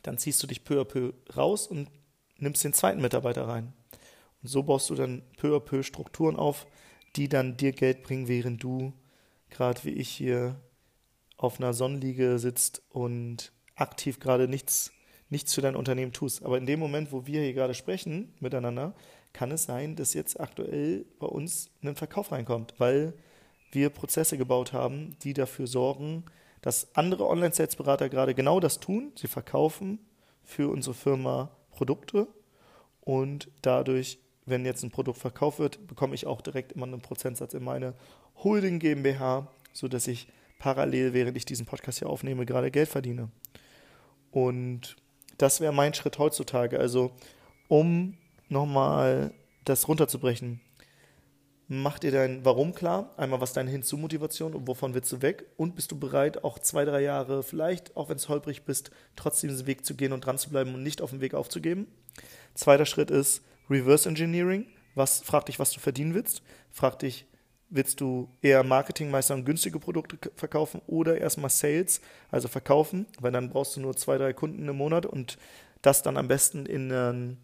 dann 0.03 0.19
ziehst 0.19 0.43
du 0.43 0.45
dich 0.45 0.63
peu 0.63 0.79
à 0.79 0.85
peu 0.85 1.13
raus 1.35 1.65
und 1.65 1.89
nimmst 2.37 2.63
den 2.63 2.73
zweiten 2.73 3.01
Mitarbeiter 3.01 3.47
rein. 3.47 3.73
Und 4.43 4.49
so 4.49 4.61
baust 4.61 4.91
du 4.91 4.93
dann 4.93 5.23
peu 5.37 5.55
à 5.55 5.59
peu 5.59 5.81
Strukturen 5.81 6.35
auf, 6.35 6.67
die 7.15 7.29
dann 7.29 7.57
dir 7.57 7.71
Geld 7.71 8.03
bringen, 8.03 8.27
während 8.27 8.61
du, 8.61 8.93
gerade 9.49 9.83
wie 9.83 9.93
ich 9.93 10.09
hier, 10.09 10.61
auf 11.35 11.59
einer 11.59 11.73
Sonnenliege 11.73 12.37
sitzt 12.37 12.83
und 12.89 13.51
aktiv 13.73 14.19
gerade 14.19 14.47
nichts, 14.47 14.91
nichts 15.29 15.55
für 15.55 15.61
dein 15.61 15.75
Unternehmen 15.75 16.13
tust. 16.13 16.43
Aber 16.43 16.59
in 16.59 16.67
dem 16.67 16.79
Moment, 16.79 17.11
wo 17.11 17.25
wir 17.25 17.41
hier 17.41 17.53
gerade 17.53 17.73
sprechen 17.73 18.35
miteinander, 18.39 18.93
kann 19.37 19.51
es 19.51 19.65
sein, 19.65 19.95
dass 19.95 20.15
jetzt 20.15 20.39
aktuell 20.39 21.05
bei 21.19 21.27
uns 21.27 21.69
ein 21.83 21.95
Verkauf 21.95 22.31
reinkommt, 22.31 22.73
weil 22.79 23.13
wir 23.71 23.91
Prozesse 23.91 24.35
gebaut 24.35 24.73
haben, 24.73 25.15
die 25.21 25.33
dafür 25.33 25.67
sorgen, 25.67 26.25
dass 26.61 26.95
andere 26.95 27.27
Online-Sales-Berater 27.27 28.09
gerade 28.09 28.33
genau 28.33 28.59
das 28.59 28.79
tun. 28.79 29.11
Sie 29.15 29.27
verkaufen 29.27 29.99
für 30.43 30.69
unsere 30.71 30.95
Firma 30.95 31.51
Produkte 31.69 32.27
und 33.01 33.51
dadurch, 33.61 34.17
wenn 34.47 34.65
jetzt 34.65 34.81
ein 34.81 34.89
Produkt 34.89 35.19
verkauft 35.19 35.59
wird, 35.59 35.85
bekomme 35.85 36.15
ich 36.15 36.25
auch 36.25 36.41
direkt 36.41 36.71
immer 36.71 36.87
einen 36.87 37.01
Prozentsatz 37.01 37.53
in 37.53 37.63
meine 37.63 37.93
Holding 38.43 38.79
GmbH, 38.79 39.47
sodass 39.71 40.07
ich 40.07 40.29
parallel, 40.57 41.13
während 41.13 41.37
ich 41.37 41.45
diesen 41.45 41.67
Podcast 41.67 41.99
hier 41.99 42.09
aufnehme, 42.09 42.47
gerade 42.47 42.71
Geld 42.71 42.89
verdiene. 42.89 43.29
Und 44.31 44.95
das 45.37 45.61
wäre 45.61 45.73
mein 45.73 45.93
Schritt 45.93 46.17
heutzutage. 46.17 46.79
Also, 46.79 47.11
um 47.67 48.17
nochmal 48.49 49.33
das 49.65 49.87
runterzubrechen, 49.87 50.61
mach 51.67 51.99
dir 51.99 52.11
dein 52.11 52.45
Warum 52.45 52.73
klar. 52.73 53.13
Einmal, 53.17 53.41
was 53.41 53.53
deine 53.53 53.71
Hinzu-Motivation 53.71 54.53
und 54.53 54.67
wovon 54.67 54.93
willst 54.93 55.11
du 55.11 55.21
weg? 55.21 55.45
Und 55.57 55.75
bist 55.75 55.91
du 55.91 55.99
bereit, 55.99 56.43
auch 56.43 56.59
zwei, 56.59 56.85
drei 56.85 57.01
Jahre, 57.01 57.43
vielleicht, 57.43 57.95
auch 57.95 58.09
wenn 58.09 58.17
es 58.17 58.29
holprig 58.29 58.63
bist, 58.63 58.91
trotzdem 59.15 59.49
diesen 59.49 59.67
Weg 59.67 59.85
zu 59.85 59.95
gehen 59.95 60.13
und 60.13 60.25
dran 60.25 60.37
zu 60.37 60.49
bleiben 60.49 60.73
und 60.73 60.83
nicht 60.83 61.01
auf 61.01 61.09
dem 61.11 61.21
Weg 61.21 61.33
aufzugeben? 61.33 61.87
Zweiter 62.53 62.85
Schritt 62.85 63.11
ist 63.11 63.43
Reverse 63.69 64.07
Engineering. 64.07 64.67
Was, 64.95 65.21
frag 65.21 65.45
dich, 65.45 65.59
was 65.59 65.71
du 65.71 65.79
verdienen 65.79 66.13
willst. 66.15 66.41
Frag 66.71 66.99
dich, 66.99 67.25
willst 67.69 68.01
du 68.01 68.29
eher 68.41 68.63
Marketingmeister 68.63 69.33
und 69.33 69.45
günstige 69.45 69.79
Produkte 69.79 70.17
verkaufen 70.35 70.81
oder 70.87 71.19
erstmal 71.19 71.49
Sales, 71.49 72.01
also 72.31 72.47
verkaufen, 72.47 73.05
weil 73.19 73.31
dann 73.31 73.49
brauchst 73.49 73.75
du 73.75 73.81
nur 73.81 73.95
zwei, 73.95 74.17
drei 74.17 74.33
Kunden 74.33 74.67
im 74.67 74.77
Monat 74.77 75.05
und 75.05 75.37
das 75.81 76.01
dann 76.01 76.17
am 76.17 76.27
besten 76.27 76.65
in 76.65 76.91
einen 76.91 77.37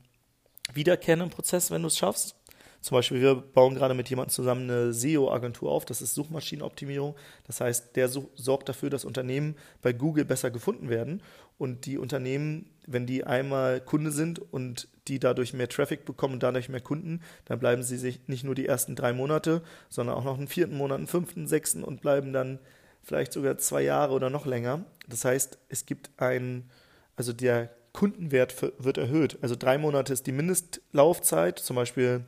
wiederkehrenden 0.74 1.30
Prozess, 1.30 1.72
wenn 1.72 1.82
du 1.82 1.88
es 1.88 1.98
schaffst. 1.98 2.36
Zum 2.84 2.96
Beispiel, 2.96 3.22
wir 3.22 3.36
bauen 3.36 3.76
gerade 3.76 3.94
mit 3.94 4.10
jemandem 4.10 4.34
zusammen 4.34 4.70
eine 4.70 4.92
SEO-Agentur 4.92 5.72
auf, 5.72 5.86
das 5.86 6.02
ist 6.02 6.16
Suchmaschinenoptimierung. 6.16 7.16
Das 7.48 7.62
heißt, 7.62 7.96
der 7.96 8.10
sorgt 8.10 8.68
dafür, 8.68 8.90
dass 8.90 9.06
Unternehmen 9.06 9.56
bei 9.82 9.94
Google 9.94 10.26
besser 10.26 10.52
gefunden 10.52 10.90
werden. 10.90 11.24
Und 11.58 11.86
die 11.86 11.98
Unternehmen, 11.98 12.70
wenn 12.86 13.06
die 13.06 13.24
einmal 13.24 13.80
Kunde 13.80 14.12
sind 14.12 14.40
und 14.40 14.90
die 15.08 15.18
dadurch 15.20 15.54
mehr 15.54 15.70
Traffic 15.70 16.04
bekommen 16.04 16.34
und 16.34 16.44
dadurch 16.44 16.68
mehr 16.68 16.82
Kunden, 16.82 17.22
dann 17.46 17.60
bleiben 17.60 17.84
sie 17.84 17.98
sich 17.98 18.28
nicht 18.28 18.44
nur 18.44 18.54
die 18.54 18.66
ersten 18.66 18.98
drei 18.98 19.14
Monate, 19.14 19.62
sondern 19.88 20.18
auch 20.18 20.26
noch 20.26 20.38
einen 20.38 20.50
vierten 20.50 20.76
Monat, 20.76 20.98
einen 20.98 21.08
fünften, 21.08 21.48
sechsten 21.48 21.86
und 21.86 22.02
bleiben 22.02 22.34
dann 22.34 22.60
vielleicht 23.02 23.32
sogar 23.32 23.58
zwei 23.60 23.82
Jahre 23.84 24.14
oder 24.14 24.30
noch 24.30 24.46
länger. 24.46 24.84
Das 25.08 25.24
heißt, 25.24 25.58
es 25.70 25.86
gibt 25.86 26.10
ein, 26.18 26.70
also 27.16 27.32
der 27.32 27.70
Kundenwert 27.94 28.62
wird 28.80 28.98
erhöht. 28.98 29.38
Also 29.42 29.56
drei 29.56 29.78
Monate 29.78 30.14
ist 30.14 30.28
die 30.28 30.32
Mindestlaufzeit, 30.32 31.60
zum 31.60 31.76
Beispiel 31.76 32.26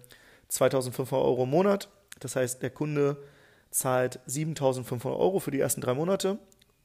2500 0.48 1.26
Euro 1.26 1.44
im 1.44 1.50
Monat. 1.50 1.90
Das 2.20 2.36
heißt, 2.36 2.62
der 2.62 2.70
Kunde 2.70 3.18
zahlt 3.72 4.20
7500 4.26 5.20
Euro 5.20 5.40
für 5.40 5.52
die 5.52 5.60
ersten 5.60 5.82
drei 5.82 5.94
Monate 5.94 6.40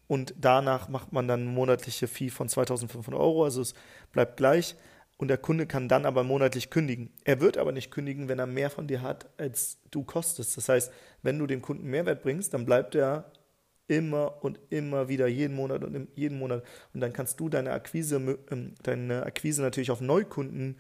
und 0.09 0.35
danach 0.41 0.89
macht 0.89 1.13
man 1.13 1.29
dann 1.29 1.47
monatliche 1.47 2.09
Fee 2.09 2.31
von 2.31 2.49
2500 2.49 3.21
Euro, 3.21 3.45
also 3.45 3.61
es 3.61 3.75
bleibt 4.13 4.39
gleich 4.39 4.75
und 5.19 5.29
der 5.29 5.39
Kunde 5.39 5.67
kann 5.67 5.87
dann 5.87 6.07
aber 6.07 6.25
monatlich 6.25 6.71
kündigen. 6.71 7.13
Er 7.25 7.41
wird 7.41 7.59
aber 7.59 7.71
nicht 7.73 7.91
kündigen, 7.91 8.29
wenn 8.29 8.39
er 8.39 8.47
mehr 8.47 8.71
von 8.71 8.89
dir 8.89 9.03
hat, 9.03 9.29
als 9.39 9.79
du 9.91 10.03
kostest. 10.03 10.57
Das 10.57 10.69
heißt, 10.69 10.93
wenn 11.23 11.39
du 11.39 11.47
dem 11.47 11.63
Kunden 11.63 11.89
Mehrwert 11.89 12.23
bringst, 12.23 12.55
dann 12.55 12.65
bleibt 12.65 12.95
er 12.95 13.31
immer 13.91 14.43
und 14.43 14.61
immer 14.71 15.09
wieder 15.09 15.27
jeden 15.27 15.57
Monat 15.57 15.83
und 15.83 16.09
jeden 16.15 16.39
Monat 16.39 16.63
und 16.95 17.01
dann 17.01 17.13
kannst 17.13 17.41
du 17.41 17.49
deine 17.49 17.73
Akquise, 17.73 18.39
ähm, 18.51 18.75
deine 18.83 19.25
Akquise 19.25 19.63
natürlich 19.63 19.91
auf 19.91 20.01
Neukunden 20.01 20.77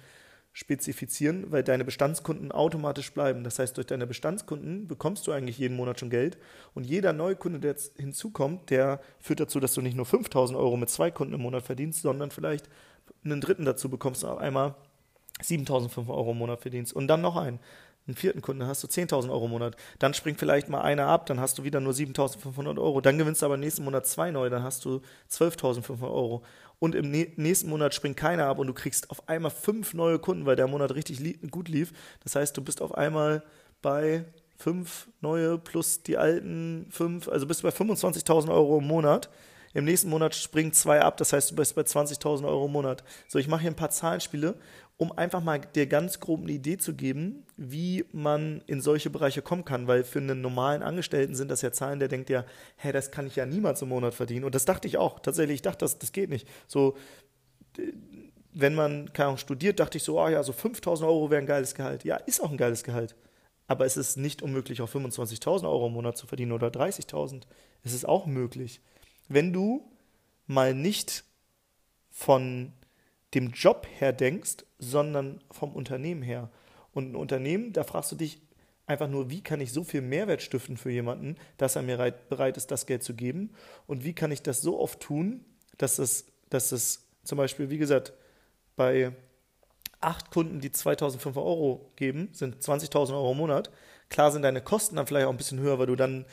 spezifizieren, 0.52 1.50
weil 1.50 1.62
deine 1.62 1.84
Bestandskunden 1.84 2.50
automatisch 2.52 3.12
bleiben. 3.12 3.44
Das 3.44 3.58
heißt, 3.58 3.76
durch 3.76 3.86
deine 3.86 4.06
Bestandskunden 4.06 4.88
bekommst 4.88 5.26
du 5.26 5.32
eigentlich 5.32 5.58
jeden 5.58 5.76
Monat 5.76 6.00
schon 6.00 6.10
Geld. 6.10 6.38
Und 6.74 6.84
jeder 6.84 7.12
neue 7.12 7.36
Kunde, 7.36 7.60
der 7.60 7.72
jetzt 7.72 7.96
hinzukommt, 7.98 8.70
der 8.70 9.00
führt 9.20 9.40
dazu, 9.40 9.60
dass 9.60 9.74
du 9.74 9.80
nicht 9.80 9.96
nur 9.96 10.06
5000 10.06 10.58
Euro 10.58 10.76
mit 10.76 10.90
zwei 10.90 11.10
Kunden 11.10 11.34
im 11.34 11.42
Monat 11.42 11.64
verdienst, 11.64 12.02
sondern 12.02 12.30
vielleicht 12.30 12.68
einen 13.24 13.40
dritten 13.40 13.64
dazu 13.64 13.88
bekommst, 13.88 14.24
auf 14.24 14.38
einmal 14.38 14.74
7500 15.40 16.16
Euro 16.16 16.32
im 16.32 16.38
Monat 16.38 16.60
verdienst. 16.60 16.92
Und 16.92 17.06
dann 17.06 17.20
noch 17.20 17.36
einen 17.36 17.60
einen 18.06 18.16
vierten 18.16 18.42
Kunden, 18.42 18.66
hast 18.66 18.82
du 18.82 18.88
10.000 18.88 19.30
Euro 19.30 19.44
im 19.44 19.50
Monat. 19.52 19.76
Dann 19.98 20.14
springt 20.14 20.38
vielleicht 20.38 20.68
mal 20.68 20.80
einer 20.80 21.06
ab, 21.06 21.26
dann 21.26 21.40
hast 21.40 21.58
du 21.58 21.64
wieder 21.64 21.80
nur 21.80 21.92
7.500 21.92 22.80
Euro. 22.80 23.00
Dann 23.00 23.18
gewinnst 23.18 23.42
du 23.42 23.46
aber 23.46 23.56
nächsten 23.56 23.84
Monat 23.84 24.06
zwei 24.06 24.30
neue, 24.30 24.50
dann 24.50 24.62
hast 24.62 24.84
du 24.84 25.00
12.500 25.30 26.02
Euro. 26.02 26.42
Und 26.78 26.94
im 26.94 27.10
nächsten 27.10 27.68
Monat 27.68 27.94
springt 27.94 28.16
keiner 28.16 28.46
ab 28.46 28.58
und 28.58 28.66
du 28.66 28.72
kriegst 28.72 29.10
auf 29.10 29.28
einmal 29.28 29.50
fünf 29.50 29.92
neue 29.92 30.18
Kunden, 30.18 30.46
weil 30.46 30.56
der 30.56 30.66
Monat 30.66 30.94
richtig 30.94 31.20
li 31.20 31.38
gut 31.50 31.68
lief. 31.68 31.92
Das 32.24 32.34
heißt, 32.34 32.56
du 32.56 32.62
bist 32.62 32.80
auf 32.80 32.94
einmal 32.94 33.42
bei 33.82 34.24
fünf 34.56 35.08
neue 35.20 35.58
plus 35.58 36.02
die 36.02 36.16
alten 36.16 36.86
fünf, 36.90 37.28
also 37.28 37.46
bist 37.46 37.62
du 37.62 37.68
bei 37.68 37.74
25.000 37.74 38.50
Euro 38.50 38.78
im 38.78 38.86
Monat. 38.86 39.28
Im 39.72 39.84
nächsten 39.84 40.10
Monat 40.10 40.34
springen 40.34 40.72
zwei 40.72 41.00
ab, 41.00 41.16
das 41.16 41.32
heißt, 41.32 41.52
du 41.52 41.56
bist 41.56 41.74
bei 41.74 41.82
20.000 41.82 42.44
Euro 42.44 42.66
im 42.66 42.72
Monat. 42.72 43.04
So, 43.28 43.38
ich 43.38 43.46
mache 43.46 43.62
hier 43.62 43.70
ein 43.70 43.76
paar 43.76 43.90
Zahlenspiele 43.90 44.56
um 45.00 45.12
einfach 45.12 45.42
mal 45.42 45.58
dir 45.58 45.86
ganz 45.86 46.20
grob 46.20 46.42
eine 46.42 46.52
Idee 46.52 46.76
zu 46.76 46.92
geben, 46.92 47.46
wie 47.56 48.04
man 48.12 48.62
in 48.66 48.82
solche 48.82 49.08
Bereiche 49.08 49.40
kommen 49.40 49.64
kann, 49.64 49.86
weil 49.86 50.04
für 50.04 50.18
einen 50.18 50.42
normalen 50.42 50.82
Angestellten 50.82 51.34
sind 51.34 51.50
das 51.50 51.62
ja 51.62 51.72
Zahlen, 51.72 52.00
der 52.00 52.08
denkt 52.08 52.28
ja, 52.28 52.44
hä, 52.76 52.92
das 52.92 53.10
kann 53.10 53.26
ich 53.26 53.34
ja 53.34 53.46
niemals 53.46 53.80
im 53.80 53.88
Monat 53.88 54.12
verdienen. 54.12 54.44
Und 54.44 54.54
das 54.54 54.66
dachte 54.66 54.86
ich 54.86 54.98
auch. 54.98 55.18
Tatsächlich, 55.18 55.54
ich 55.54 55.62
dachte, 55.62 55.86
das, 55.86 55.98
das 55.98 56.12
geht 56.12 56.28
nicht. 56.28 56.46
So, 56.66 56.98
wenn 58.52 58.74
man 58.74 59.10
keine 59.14 59.28
Ahnung, 59.28 59.38
studiert, 59.38 59.80
dachte 59.80 59.96
ich 59.96 60.04
so, 60.04 60.20
oh 60.20 60.28
ja, 60.28 60.42
so 60.42 60.52
5000 60.52 61.08
Euro 61.08 61.30
wäre 61.30 61.40
ein 61.40 61.46
geiles 61.46 61.74
Gehalt. 61.74 62.04
Ja, 62.04 62.16
ist 62.16 62.42
auch 62.42 62.50
ein 62.50 62.58
geiles 62.58 62.84
Gehalt. 62.84 63.16
Aber 63.68 63.86
es 63.86 63.96
ist 63.96 64.18
nicht 64.18 64.42
unmöglich, 64.42 64.82
auch 64.82 64.90
25.000 64.90 65.64
Euro 65.64 65.86
im 65.86 65.94
Monat 65.94 66.18
zu 66.18 66.26
verdienen 66.26 66.52
oder 66.52 66.68
30.000. 66.68 67.44
Es 67.82 67.94
ist 67.94 68.06
auch 68.06 68.26
möglich. 68.26 68.82
Wenn 69.30 69.52
du 69.52 69.88
mal 70.46 70.74
nicht 70.74 71.22
von 72.10 72.72
dem 73.32 73.52
Job 73.52 73.86
her 73.98 74.12
denkst, 74.12 74.64
sondern 74.78 75.40
vom 75.52 75.72
Unternehmen 75.72 76.22
her. 76.22 76.50
Und 76.92 77.12
ein 77.12 77.14
Unternehmen, 77.14 77.72
da 77.72 77.84
fragst 77.84 78.10
du 78.10 78.16
dich 78.16 78.42
einfach 78.86 79.08
nur, 79.08 79.30
wie 79.30 79.40
kann 79.40 79.60
ich 79.60 79.72
so 79.72 79.84
viel 79.84 80.02
Mehrwert 80.02 80.42
stiften 80.42 80.76
für 80.76 80.90
jemanden, 80.90 81.36
dass 81.58 81.76
er 81.76 81.82
mir 81.82 82.12
bereit 82.28 82.56
ist, 82.56 82.72
das 82.72 82.86
Geld 82.86 83.04
zu 83.04 83.14
geben? 83.14 83.52
Und 83.86 84.02
wie 84.02 84.14
kann 84.14 84.32
ich 84.32 84.42
das 84.42 84.62
so 84.62 84.80
oft 84.80 84.98
tun, 84.98 85.44
dass 85.78 86.00
es, 86.00 86.26
dass 86.48 86.72
es 86.72 87.06
zum 87.22 87.38
Beispiel, 87.38 87.70
wie 87.70 87.78
gesagt, 87.78 88.12
bei 88.74 89.12
acht 90.00 90.32
Kunden, 90.32 90.60
die 90.60 90.72
2500 90.72 91.40
Euro 91.40 91.92
geben, 91.94 92.30
sind 92.32 92.56
20.000 92.56 93.12
Euro 93.12 93.30
im 93.30 93.38
Monat. 93.38 93.70
Klar 94.08 94.32
sind 94.32 94.42
deine 94.42 94.60
Kosten 94.60 94.96
dann 94.96 95.06
vielleicht 95.06 95.26
auch 95.26 95.30
ein 95.30 95.36
bisschen 95.36 95.60
höher, 95.60 95.78
weil 95.78 95.86
du 95.86 95.94
dann 95.94 96.26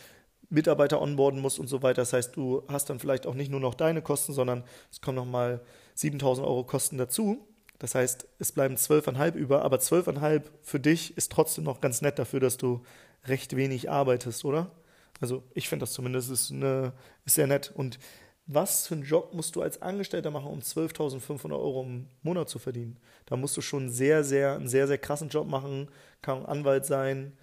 Mitarbeiter 0.49 1.01
onboarden 1.01 1.41
musst 1.41 1.60
und 1.60 1.67
so 1.67 1.81
weiter. 1.81 2.01
Das 2.01 2.13
heißt, 2.13 2.36
du 2.36 2.63
hast 2.67 2.89
dann 2.89 2.99
vielleicht 2.99 3.27
auch 3.27 3.33
nicht 3.33 3.51
nur 3.51 3.60
noch 3.60 3.73
deine 3.73 4.01
Kosten, 4.01 4.33
sondern 4.33 4.63
es 4.91 5.01
kommen 5.01 5.17
nochmal 5.17 5.62
7000 5.95 6.47
Euro 6.47 6.63
Kosten 6.63 6.97
dazu. 6.97 7.47
Das 7.79 7.95
heißt, 7.95 8.27
es 8.39 8.51
bleiben 8.51 8.75
12,5 8.75 9.36
über, 9.36 9.63
aber 9.63 9.77
12,5 9.77 10.43
für 10.62 10.79
dich 10.79 11.15
ist 11.15 11.31
trotzdem 11.31 11.63
noch 11.63 11.81
ganz 11.81 12.01
nett 12.01 12.17
dafür, 12.17 12.39
dass 12.39 12.57
du 12.57 12.81
recht 13.25 13.55
wenig 13.55 13.89
arbeitest, 13.89 14.45
oder? 14.45 14.71
Also 15.19 15.43
ich 15.53 15.69
finde 15.69 15.83
das 15.83 15.93
zumindest 15.93 16.29
ist, 16.31 16.51
eine, 16.51 16.93
ist 17.25 17.36
sehr 17.36 17.47
nett. 17.47 17.71
Und 17.75 17.99
was 18.45 18.88
für 18.88 18.95
einen 18.95 19.03
Job 19.03 19.33
musst 19.33 19.55
du 19.55 19.62
als 19.62 19.81
Angestellter 19.81 20.31
machen, 20.31 20.47
um 20.47 20.60
12.500 20.60 21.51
Euro 21.51 21.83
im 21.83 22.07
Monat 22.21 22.49
zu 22.49 22.60
verdienen? 22.60 22.97
Da 23.25 23.36
musst 23.36 23.57
du 23.57 23.62
schon 23.62 23.89
sehr, 23.89 24.23
sehr, 24.23 24.55
einen 24.55 24.69
sehr, 24.69 24.88
sehr 24.88 24.97
krassen 24.97 25.29
Job 25.29 25.47
machen, 25.47 25.89
kann 26.21 26.45
Anwalt 26.45 26.86
sein, 26.86 27.38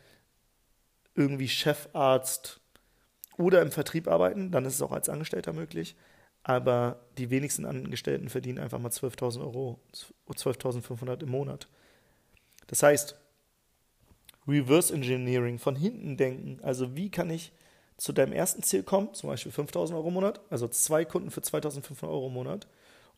irgendwie 1.15 1.49
Chefarzt 1.49 2.61
oder 3.37 3.63
im 3.63 3.71
Vertrieb 3.71 4.09
arbeiten, 4.09 4.51
dann 4.51 4.65
ist 4.65 4.75
es 4.75 4.83
auch 4.83 4.93
als 4.93 5.09
Angestellter 5.09 5.53
möglich 5.53 5.97
aber 6.45 7.01
die 7.17 7.31
wenigsten 7.31 7.65
Angestellten 7.65 8.29
verdienen 8.29 8.59
einfach 8.59 8.79
mal 8.79 8.91
12.000 8.91 9.41
Euro, 9.41 9.81
12.500 10.29 11.23
im 11.23 11.31
Monat. 11.31 11.69
Das 12.67 12.83
heißt, 12.83 13.17
Reverse 14.47 14.93
Engineering, 14.93 15.59
von 15.59 15.75
hinten 15.75 16.19
denken, 16.19 16.61
also 16.63 16.95
wie 16.95 17.11
kann 17.11 17.31
ich 17.31 17.53
zu 17.97 18.13
deinem 18.13 18.35
ersten 18.35 18.63
Ziel 18.63 18.83
kommen, 18.83 19.15
zum 19.15 19.31
Beispiel 19.31 19.53
5.000 19.53 19.95
Euro 19.95 20.09
im 20.09 20.15
Monat, 20.15 20.41
also 20.51 20.69
zwei 20.69 21.07
Kunden 21.07 21.31
für 21.31 21.41
2.500 21.41 22.03
Euro 22.09 22.27
im 22.27 22.35
Monat 22.35 22.67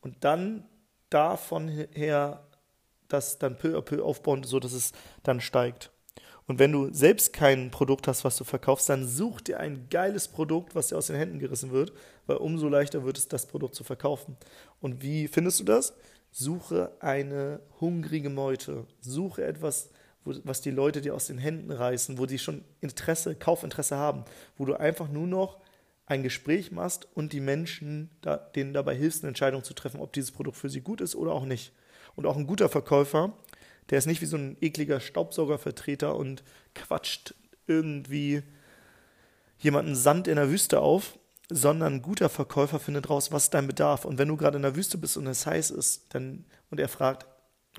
und 0.03 0.23
dann 0.23 0.65
davon 1.11 1.69
her 1.69 2.47
das 3.09 3.39
dann 3.39 3.59
peu 3.59 3.77
à 3.77 3.83
peu 3.83 4.05
aufbauen, 4.05 4.45
so 4.45 4.61
dass 4.61 4.73
es 4.73 4.93
dann 5.25 5.41
steigt. 5.41 5.91
Und 6.47 6.61
wenn 6.61 6.71
du 6.71 6.93
selbst 6.93 7.33
kein 7.33 7.71
Produkt 7.71 8.07
hast, 8.07 8.25
was 8.25 8.37
du 8.37 8.45
verkaufst, 8.45 8.89
dann 8.89 9.07
such 9.07 9.41
dir 9.41 9.59
ein 9.59 9.89
geiles 9.91 10.29
Produkt, 10.29 10.75
was 10.75 10.89
dir 10.89 10.97
aus 10.97 11.09
den 11.09 11.17
Händen 11.17 11.41
gerissen 11.41 11.73
wird, 11.73 11.93
weil 12.27 12.37
umso 12.37 12.69
leichter 12.69 13.05
wird 13.05 13.19
es, 13.19 13.27
das 13.29 13.47
Produkt 13.47 13.75
zu 13.75 13.83
verkaufen. 13.83 14.37
Und 14.81 15.03
wie 15.03 15.27
findest 15.27 15.61
du 15.61 15.65
das? 15.65 15.95
Suche 16.31 16.93
eine 17.01 17.61
hungrige 17.81 18.31
Meute. 18.31 18.87
Suche 19.01 19.45
etwas, 19.45 19.91
was 20.25 20.61
die 20.61 20.71
Leute 20.71 21.01
dir 21.01 21.15
aus 21.15 21.27
den 21.27 21.39
Händen 21.39 21.73
reißen, 21.73 22.19
wo 22.19 22.27
die 22.27 22.39
schon 22.39 22.65
Interesse, 22.81 23.35
Kaufinteresse 23.35 23.97
haben, 23.97 24.25
wo 24.57 24.65
du 24.65 24.75
einfach 24.75 25.09
nur 25.09 25.27
noch 25.27 25.59
ein 26.05 26.23
Gespräch 26.23 26.71
machst 26.71 27.09
und 27.15 27.33
die 27.33 27.41
Menschen 27.41 28.11
denen 28.55 28.73
dabei 28.73 28.95
hilfst, 28.95 29.23
eine 29.25 29.29
Entscheidung 29.29 29.65
zu 29.65 29.75
treffen, 29.75 30.01
ob 30.01 30.13
dieses 30.13 30.31
Produkt 30.31 30.57
für 30.57 30.71
sie 30.71 30.81
gut 30.81 31.01
ist 31.01 31.17
oder 31.17 31.33
auch 31.33 31.45
nicht. 31.45 31.73
Und 32.15 32.27
auch 32.27 32.37
ein 32.37 32.47
guter 32.47 32.69
Verkäufer, 32.69 33.33
der 33.91 33.99
ist 33.99 34.07
nicht 34.07 34.21
wie 34.21 34.27
so 34.27 34.37
ein 34.37 34.57
ekliger 34.61 35.01
Staubsaugervertreter 35.01 36.17
und 36.17 36.43
quatscht 36.75 37.35
irgendwie 37.67 38.43
jemanden 39.59 39.95
Sand 39.95 40.29
in 40.29 40.37
der 40.37 40.51
Wüste 40.51 40.81
auf, 40.81 41.19
sondern 41.49 41.95
ein 41.95 42.03
guter 42.03 42.29
Verkäufer 42.29 42.81
findet 42.81 43.09
raus, 43.09 43.31
was 43.33 43.51
dein 43.51 43.67
Bedarf. 43.67 44.05
Und 44.05 44.19
wenn 44.19 44.29
du 44.29 44.37
gerade 44.37 44.57
in 44.57 44.63
der 44.63 44.77
Wüste 44.77 44.99
bist 44.99 45.17
und 45.17 45.27
es 45.27 45.47
heiß 45.47 45.71
ist, 45.71 46.15
dann 46.15 46.45
und 46.71 46.81
er 46.81 46.89
fragt, 46.89 47.27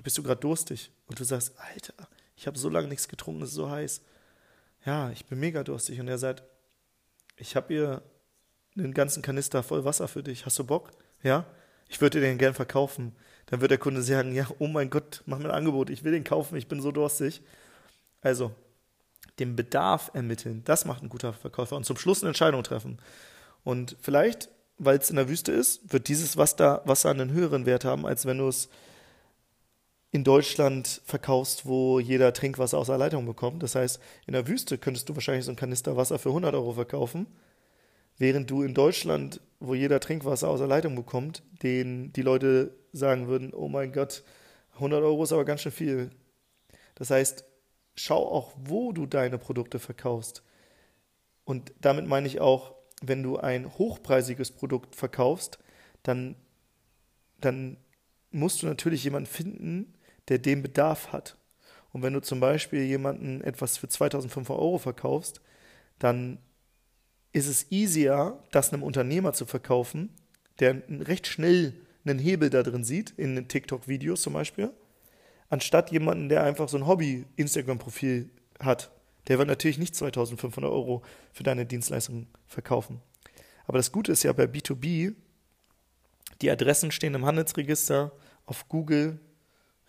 bist 0.02 0.16
du 0.16 0.22
gerade 0.22 0.40
durstig? 0.40 0.90
Und 1.06 1.20
du 1.20 1.24
sagst, 1.24 1.52
Alter, 1.58 2.08
ich 2.36 2.46
habe 2.46 2.58
so 2.58 2.68
lange 2.68 2.88
nichts 2.88 3.08
getrunken, 3.08 3.42
es 3.42 3.50
ist 3.50 3.56
so 3.56 3.70
heiß. 3.70 4.00
Ja, 4.86 5.10
ich 5.10 5.26
bin 5.26 5.38
mega 5.38 5.64
durstig. 5.64 6.00
Und 6.00 6.08
er 6.08 6.18
sagt, 6.18 6.42
ich 7.36 7.56
habe 7.56 7.74
hier 7.74 8.02
einen 8.76 8.94
ganzen 8.94 9.22
Kanister 9.22 9.62
voll 9.62 9.84
Wasser 9.84 10.08
für 10.08 10.22
dich. 10.22 10.46
Hast 10.46 10.58
du 10.58 10.64
Bock? 10.64 10.90
Ja? 11.22 11.44
Ich 11.88 12.00
würde 12.00 12.20
dir 12.20 12.26
den 12.26 12.38
gern 12.38 12.54
verkaufen. 12.54 13.14
Dann 13.50 13.60
wird 13.60 13.70
der 13.70 13.78
Kunde 13.78 14.02
sagen, 14.02 14.34
ja, 14.34 14.46
oh 14.58 14.66
mein 14.66 14.90
Gott, 14.90 15.22
mach 15.26 15.38
mir 15.38 15.46
ein 15.46 15.50
Angebot, 15.50 15.90
ich 15.90 16.04
will 16.04 16.12
den 16.12 16.24
kaufen, 16.24 16.56
ich 16.56 16.68
bin 16.68 16.80
so 16.80 16.92
durstig. 16.92 17.42
Also, 18.20 18.52
den 19.38 19.56
Bedarf 19.56 20.10
ermitteln, 20.14 20.62
das 20.64 20.84
macht 20.84 21.02
ein 21.02 21.08
guter 21.08 21.32
Verkäufer 21.32 21.76
und 21.76 21.84
zum 21.84 21.96
Schluss 21.96 22.22
eine 22.22 22.28
Entscheidung 22.28 22.62
treffen. 22.62 22.98
Und 23.64 23.96
vielleicht, 24.00 24.50
weil 24.78 24.98
es 24.98 25.10
in 25.10 25.16
der 25.16 25.28
Wüste 25.28 25.52
ist, 25.52 25.92
wird 25.92 26.08
dieses 26.08 26.36
Wasser, 26.36 26.82
Wasser 26.84 27.10
einen 27.10 27.32
höheren 27.32 27.64
Wert 27.64 27.84
haben, 27.84 28.06
als 28.06 28.26
wenn 28.26 28.38
du 28.38 28.48
es 28.48 28.68
in 30.10 30.24
Deutschland 30.24 31.02
verkaufst, 31.04 31.66
wo 31.66 32.00
jeder 32.00 32.32
Trinkwasser 32.32 32.78
aus 32.78 32.86
der 32.86 32.98
Leitung 32.98 33.26
bekommt. 33.26 33.62
Das 33.62 33.74
heißt, 33.74 34.00
in 34.26 34.32
der 34.32 34.48
Wüste 34.48 34.78
könntest 34.78 35.08
du 35.08 35.14
wahrscheinlich 35.14 35.44
so 35.44 35.52
ein 35.52 35.56
Kanister 35.56 35.96
Wasser 35.96 36.18
für 36.18 36.30
100 36.30 36.54
Euro 36.54 36.72
verkaufen, 36.72 37.26
während 38.16 38.50
du 38.50 38.62
in 38.62 38.74
Deutschland, 38.74 39.40
wo 39.60 39.74
jeder 39.74 40.00
Trinkwasser 40.00 40.48
aus 40.48 40.60
der 40.60 40.68
Leitung 40.68 40.94
bekommt, 40.94 41.42
den 41.62 42.12
die 42.12 42.22
Leute 42.22 42.76
sagen 42.92 43.26
würden, 43.26 43.52
oh 43.52 43.68
mein 43.68 43.92
Gott, 43.92 44.22
100 44.74 45.02
Euro 45.02 45.24
ist 45.24 45.32
aber 45.32 45.44
ganz 45.44 45.62
schön 45.62 45.72
viel. 45.72 46.10
Das 46.94 47.10
heißt, 47.10 47.44
schau 47.96 48.26
auch, 48.26 48.52
wo 48.56 48.92
du 48.92 49.06
deine 49.06 49.38
Produkte 49.38 49.78
verkaufst. 49.78 50.42
Und 51.44 51.72
damit 51.80 52.06
meine 52.06 52.26
ich 52.26 52.40
auch, 52.40 52.74
wenn 53.02 53.22
du 53.22 53.38
ein 53.38 53.78
hochpreisiges 53.78 54.52
Produkt 54.52 54.94
verkaufst, 54.94 55.58
dann, 56.02 56.36
dann 57.40 57.76
musst 58.30 58.62
du 58.62 58.66
natürlich 58.66 59.04
jemanden 59.04 59.28
finden, 59.28 59.94
der 60.28 60.38
den 60.38 60.62
Bedarf 60.62 61.12
hat. 61.12 61.36
Und 61.92 62.02
wenn 62.02 62.12
du 62.12 62.20
zum 62.20 62.40
Beispiel 62.40 62.82
jemanden 62.82 63.40
etwas 63.40 63.78
für 63.78 63.88
2500 63.88 64.58
Euro 64.58 64.78
verkaufst, 64.78 65.40
dann 65.98 66.38
ist 67.32 67.46
es 67.46 67.70
easier, 67.70 68.38
das 68.50 68.72
einem 68.72 68.82
Unternehmer 68.82 69.32
zu 69.32 69.46
verkaufen, 69.46 70.10
der 70.60 70.82
recht 70.88 71.26
schnell 71.26 71.74
einen 72.04 72.18
Hebel 72.18 72.50
da 72.50 72.62
drin 72.62 72.84
sieht, 72.84 73.10
in 73.16 73.48
TikTok-Videos 73.48 74.22
zum 74.22 74.32
Beispiel, 74.32 74.72
anstatt 75.50 75.90
jemanden, 75.92 76.28
der 76.28 76.42
einfach 76.42 76.68
so 76.68 76.76
ein 76.76 76.86
Hobby-Instagram-Profil 76.86 78.30
hat. 78.60 78.90
Der 79.28 79.38
wird 79.38 79.48
natürlich 79.48 79.78
nicht 79.78 79.94
2500 79.94 80.70
Euro 80.70 81.02
für 81.32 81.42
deine 81.42 81.66
Dienstleistung 81.66 82.26
verkaufen. 82.46 83.00
Aber 83.66 83.78
das 83.78 83.92
Gute 83.92 84.12
ist 84.12 84.22
ja 84.22 84.32
bei 84.32 84.44
B2B, 84.44 85.14
die 86.40 86.50
Adressen 86.50 86.90
stehen 86.90 87.14
im 87.14 87.26
Handelsregister, 87.26 88.12
auf 88.46 88.68
Google, 88.68 89.18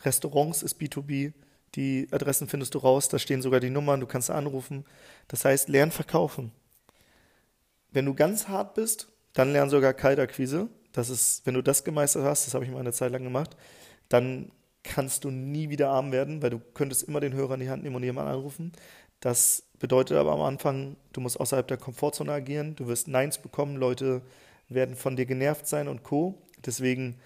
Restaurants 0.02 0.64
ist 0.64 0.80
B2B, 0.80 1.34
die 1.76 2.08
Adressen 2.12 2.48
findest 2.48 2.74
du 2.74 2.80
raus, 2.80 3.10
da 3.10 3.20
stehen 3.20 3.42
sogar 3.42 3.60
die 3.60 3.70
Nummern, 3.70 4.00
du 4.00 4.08
kannst 4.08 4.30
anrufen. 4.30 4.86
Das 5.28 5.46
heißt, 5.46 5.70
lern 5.70 5.92
verkaufen. 5.92 6.52
Wenn 7.92 8.06
du 8.06 8.14
ganz 8.14 8.48
hart 8.48 8.76
bist, 8.76 9.08
dann 9.34 9.54
lern 9.54 9.70
sogar 9.70 9.94
Kaltakquise. 9.94 10.70
Das 10.92 11.10
ist, 11.10 11.46
wenn 11.46 11.54
du 11.54 11.62
das 11.62 11.84
gemeistert 11.84 12.24
hast, 12.24 12.48
das 12.48 12.54
habe 12.54 12.66
ich 12.66 12.72
mal 12.72 12.80
eine 12.80 12.94
Zeit 12.94 13.12
lang 13.12 13.24
gemacht, 13.24 13.56
dann 14.10 14.52
kannst 14.84 15.24
du 15.24 15.30
nie 15.30 15.70
wieder 15.70 15.90
arm 15.90 16.12
werden, 16.12 16.42
weil 16.42 16.50
du 16.50 16.60
könntest 16.60 17.04
immer 17.04 17.20
den 17.20 17.34
Hörer 17.34 17.56
in 17.56 17.60
die 17.60 17.70
Hand 17.70 17.84
nehmen 17.84 17.96
und 17.96 18.04
jemanden 18.04 18.32
anrufen. 18.32 18.72
Das 19.20 19.64
bedeutet 19.78 20.18
aber 20.18 20.32
am 20.32 20.42
Anfang, 20.42 20.96
du 21.14 21.22
musst 21.22 21.40
außerhalb 21.40 21.68
der 21.68 21.78
Komfortzone 21.78 22.32
agieren, 22.32 22.76
du 22.76 22.88
wirst 22.88 23.08
Neins 23.08 23.38
bekommen, 23.38 23.76
Leute 23.76 24.22
werden 24.68 24.96
von 24.96 25.16
dir 25.16 25.26
genervt 25.26 25.68
sein 25.68 25.88
und 25.88 26.04
Co. 26.04 26.42
Deswegen 26.66 27.20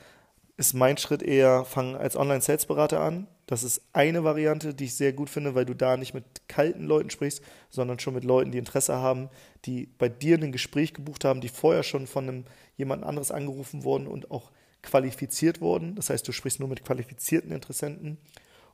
ist 0.57 0.73
mein 0.73 0.97
Schritt 0.97 1.21
eher, 1.21 1.65
fang 1.65 1.95
als 1.95 2.15
Online-Sales-Berater 2.15 2.99
an. 2.99 3.27
Das 3.53 3.61
ist 3.61 3.83
eine 3.93 4.23
Variante, 4.23 4.73
die 4.73 4.85
ich 4.85 4.95
sehr 4.95 5.13
gut 5.13 5.29
finde, 5.29 5.53
weil 5.53 5.65
du 5.65 5.75
da 5.75 5.95
nicht 5.95 6.15
mit 6.15 6.23
kalten 6.47 6.85
Leuten 6.85 7.11
sprichst, 7.11 7.43
sondern 7.69 7.99
schon 7.99 8.15
mit 8.15 8.23
Leuten, 8.23 8.51
die 8.51 8.57
Interesse 8.57 8.95
haben, 8.95 9.29
die 9.65 9.85
bei 9.99 10.09
dir 10.09 10.39
ein 10.39 10.51
Gespräch 10.51 10.95
gebucht 10.95 11.23
haben, 11.23 11.39
die 11.39 11.49
vorher 11.49 11.83
schon 11.83 12.07
von 12.07 12.27
einem 12.27 12.45
jemand 12.77 13.03
anderes 13.03 13.29
angerufen 13.29 13.83
wurden 13.83 14.07
und 14.07 14.31
auch 14.31 14.49
qualifiziert 14.81 15.61
wurden. 15.61 15.93
Das 15.93 16.09
heißt, 16.09 16.27
du 16.27 16.31
sprichst 16.31 16.61
nur 16.61 16.67
mit 16.67 16.83
qualifizierten 16.83 17.51
Interessenten 17.51 18.17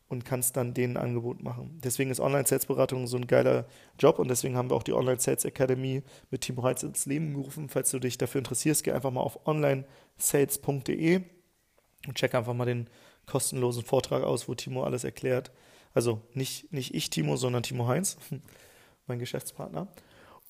und 0.08 0.24
kannst 0.24 0.56
dann 0.56 0.74
denen 0.74 0.96
ein 0.96 1.04
Angebot 1.04 1.44
machen. 1.44 1.78
Deswegen 1.84 2.10
ist 2.10 2.22
Online-Sales-Beratung 2.22 3.06
so 3.06 3.18
ein 3.18 3.28
geiler 3.28 3.66
Job 4.00 4.18
und 4.18 4.30
deswegen 4.30 4.56
haben 4.56 4.70
wir 4.70 4.78
auch 4.78 4.84
die 4.84 4.94
Online-Sales 4.94 5.44
Academy 5.44 6.04
mit 6.32 6.40
Timo 6.40 6.64
Heitz 6.64 6.84
ins 6.84 7.06
Leben 7.06 7.34
gerufen. 7.34 7.68
Falls 7.68 7.92
du 7.92 8.00
dich 8.00 8.18
dafür 8.18 8.40
interessierst, 8.40 8.86
geh 8.86 8.94
einfach 8.94 9.12
mal 9.12 9.20
auf 9.20 9.46
onlinesales.de 9.46 11.20
und 12.08 12.16
check 12.16 12.34
einfach 12.34 12.54
mal 12.54 12.64
den 12.64 12.90
kostenlosen 13.30 13.84
Vortrag 13.84 14.24
aus, 14.24 14.48
wo 14.48 14.56
Timo 14.56 14.84
alles 14.84 15.04
erklärt. 15.04 15.52
Also 15.94 16.22
nicht, 16.34 16.72
nicht 16.74 16.94
ich, 16.94 17.10
Timo, 17.10 17.36
sondern 17.38 17.64
Timo 17.64 17.88
Heinz, 17.88 18.18
mein 19.08 19.20
Geschäftspartner. 19.20 19.88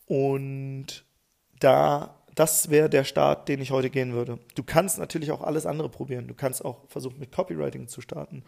Und 0.08 1.06
da, 1.60 2.16
das 2.36 2.70
wäre 2.70 2.90
der 2.90 3.04
Start, 3.04 3.48
den 3.48 3.62
ich 3.62 3.72
heute 3.72 3.90
gehen 3.90 4.14
würde. 4.14 4.40
Du 4.56 4.64
kannst 4.64 4.98
natürlich 4.98 5.32
auch 5.32 5.42
alles 5.42 5.66
andere 5.66 5.90
probieren. 5.90 6.28
Du 6.28 6.34
kannst 6.34 6.64
auch 6.64 6.88
versuchen, 6.88 7.20
mit 7.20 7.32
Copywriting 7.32 7.88
zu 7.88 8.02
starten 8.02 8.44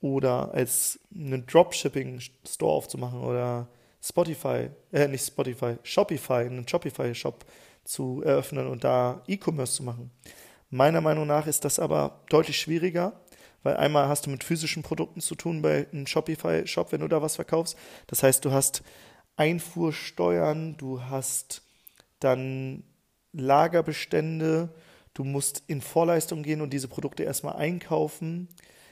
oder 0.00 0.52
als 0.52 0.98
einen 1.14 1.46
Dropshipping-Store 1.46 2.72
aufzumachen 2.72 3.20
oder 3.20 3.68
Spotify, 4.02 4.70
äh, 4.90 5.06
nicht 5.06 5.24
Spotify, 5.24 5.76
Shopify, 5.84 6.44
einen 6.44 6.66
Shopify-Shop 6.66 7.44
zu 7.84 8.22
eröffnen 8.24 8.66
und 8.66 8.84
da 8.84 9.22
E-Commerce 9.28 9.74
zu 9.74 9.84
machen. 9.84 10.10
Meiner 10.70 11.00
Meinung 11.00 11.26
nach 11.26 11.46
ist 11.46 11.64
das 11.64 11.78
aber 11.78 12.22
deutlich 12.28 12.58
schwieriger, 12.58 13.12
weil 13.62 13.76
einmal 13.76 14.08
hast 14.08 14.26
du 14.26 14.30
mit 14.30 14.44
physischen 14.44 14.82
Produkten 14.82 15.20
zu 15.20 15.34
tun 15.34 15.62
bei 15.62 15.86
einem 15.92 16.06
Shopify-Shop, 16.06 16.92
wenn 16.92 17.00
du 17.00 17.08
da 17.08 17.22
was 17.22 17.36
verkaufst. 17.36 17.76
Das 18.06 18.22
heißt, 18.22 18.44
du 18.44 18.52
hast 18.52 18.82
Einfuhrsteuern, 19.36 20.76
du 20.76 21.02
hast 21.02 21.62
dann 22.20 22.84
Lagerbestände, 23.32 24.74
du 25.14 25.24
musst 25.24 25.62
in 25.66 25.80
Vorleistung 25.80 26.42
gehen 26.42 26.60
und 26.60 26.72
diese 26.72 26.88
Produkte 26.88 27.22
erstmal 27.22 27.56
einkaufen. 27.56 28.48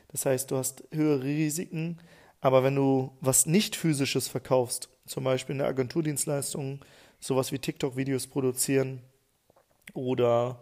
Das 0.09 0.27
heißt, 0.27 0.51
du 0.51 0.57
hast 0.57 0.85
höhere 0.93 1.23
Risiken. 1.23 1.99
Aber 2.41 2.65
wenn 2.65 2.75
du 2.75 3.13
was 3.21 3.47
nicht 3.47 3.77
physisches 3.77 4.29
verkaufst, 4.29 4.89
zum 5.07 5.25
Beispiel 5.25 5.55
eine 5.55 5.67
Agenturdienstleistung, 5.67 6.81
sowas 7.21 7.53
wie 7.53 7.59
TikTok-Videos 7.59 8.29
produzieren 8.29 9.03
oder 9.93 10.59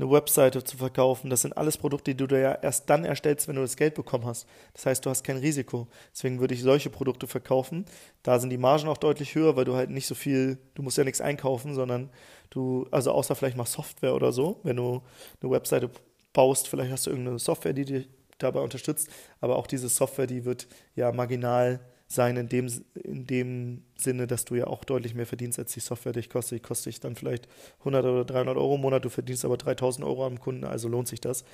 eine 0.00 0.10
Webseite 0.10 0.64
zu 0.64 0.76
verkaufen. 0.76 1.30
Das 1.30 1.42
sind 1.42 1.56
alles 1.56 1.76
Produkte, 1.76 2.14
die 2.14 2.26
du 2.26 2.40
ja 2.40 2.54
erst 2.54 2.88
dann 2.88 3.04
erstellst, 3.04 3.48
wenn 3.48 3.56
du 3.56 3.62
das 3.62 3.76
Geld 3.76 3.94
bekommen 3.94 4.24
hast. 4.24 4.46
Das 4.72 4.86
heißt, 4.86 5.04
du 5.04 5.10
hast 5.10 5.24
kein 5.24 5.36
Risiko. 5.36 5.88
Deswegen 6.12 6.40
würde 6.40 6.54
ich 6.54 6.62
solche 6.62 6.90
Produkte 6.90 7.26
verkaufen. 7.26 7.84
Da 8.22 8.38
sind 8.38 8.50
die 8.50 8.58
Margen 8.58 8.88
auch 8.88 8.96
deutlich 8.96 9.34
höher, 9.34 9.56
weil 9.56 9.64
du 9.64 9.74
halt 9.74 9.90
nicht 9.90 10.06
so 10.06 10.14
viel, 10.14 10.58
du 10.74 10.82
musst 10.82 10.98
ja 10.98 11.04
nichts 11.04 11.20
einkaufen, 11.20 11.74
sondern 11.74 12.10
du, 12.50 12.86
also 12.90 13.12
außer 13.12 13.34
vielleicht 13.34 13.56
mal 13.56 13.66
Software 13.66 14.14
oder 14.14 14.32
so, 14.32 14.60
wenn 14.62 14.76
du 14.76 15.02
eine 15.42 15.50
Webseite 15.50 15.90
baust, 16.32 16.68
vielleicht 16.68 16.92
hast 16.92 17.06
du 17.06 17.10
irgendeine 17.10 17.38
Software, 17.38 17.72
die 17.72 17.84
dich 17.84 18.08
dabei 18.38 18.60
unterstützt, 18.60 19.08
aber 19.40 19.56
auch 19.56 19.66
diese 19.66 19.88
Software, 19.88 20.26
die 20.26 20.44
wird 20.44 20.66
ja 20.94 21.12
marginal 21.12 21.80
sein 22.10 22.36
in 22.36 22.48
dem, 22.48 22.66
in 22.94 23.26
dem 23.26 23.84
Sinne, 23.96 24.26
dass 24.26 24.44
du 24.44 24.56
ja 24.56 24.66
auch 24.66 24.82
deutlich 24.82 25.14
mehr 25.14 25.26
verdienst, 25.26 25.60
als 25.60 25.72
die 25.72 25.80
Software 25.80 26.12
dich 26.12 26.28
kostet. 26.28 26.58
Die 26.58 26.62
kostet 26.62 26.86
dich 26.86 27.00
dann 27.00 27.14
vielleicht 27.14 27.46
100 27.80 28.04
oder 28.04 28.24
300 28.24 28.56
Euro 28.56 28.74
im 28.74 28.80
Monat, 28.80 29.04
du 29.04 29.10
verdienst 29.10 29.44
aber 29.44 29.56
3000 29.56 30.04
Euro 30.04 30.26
am 30.26 30.40
Kunden, 30.40 30.64
also 30.64 30.88
lohnt 30.88 31.06
sich 31.06 31.20
das. 31.20 31.44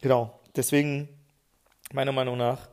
Genau, 0.00 0.40
deswegen 0.56 1.08
meiner 1.92 2.10
Meinung 2.10 2.36
nach, 2.36 2.68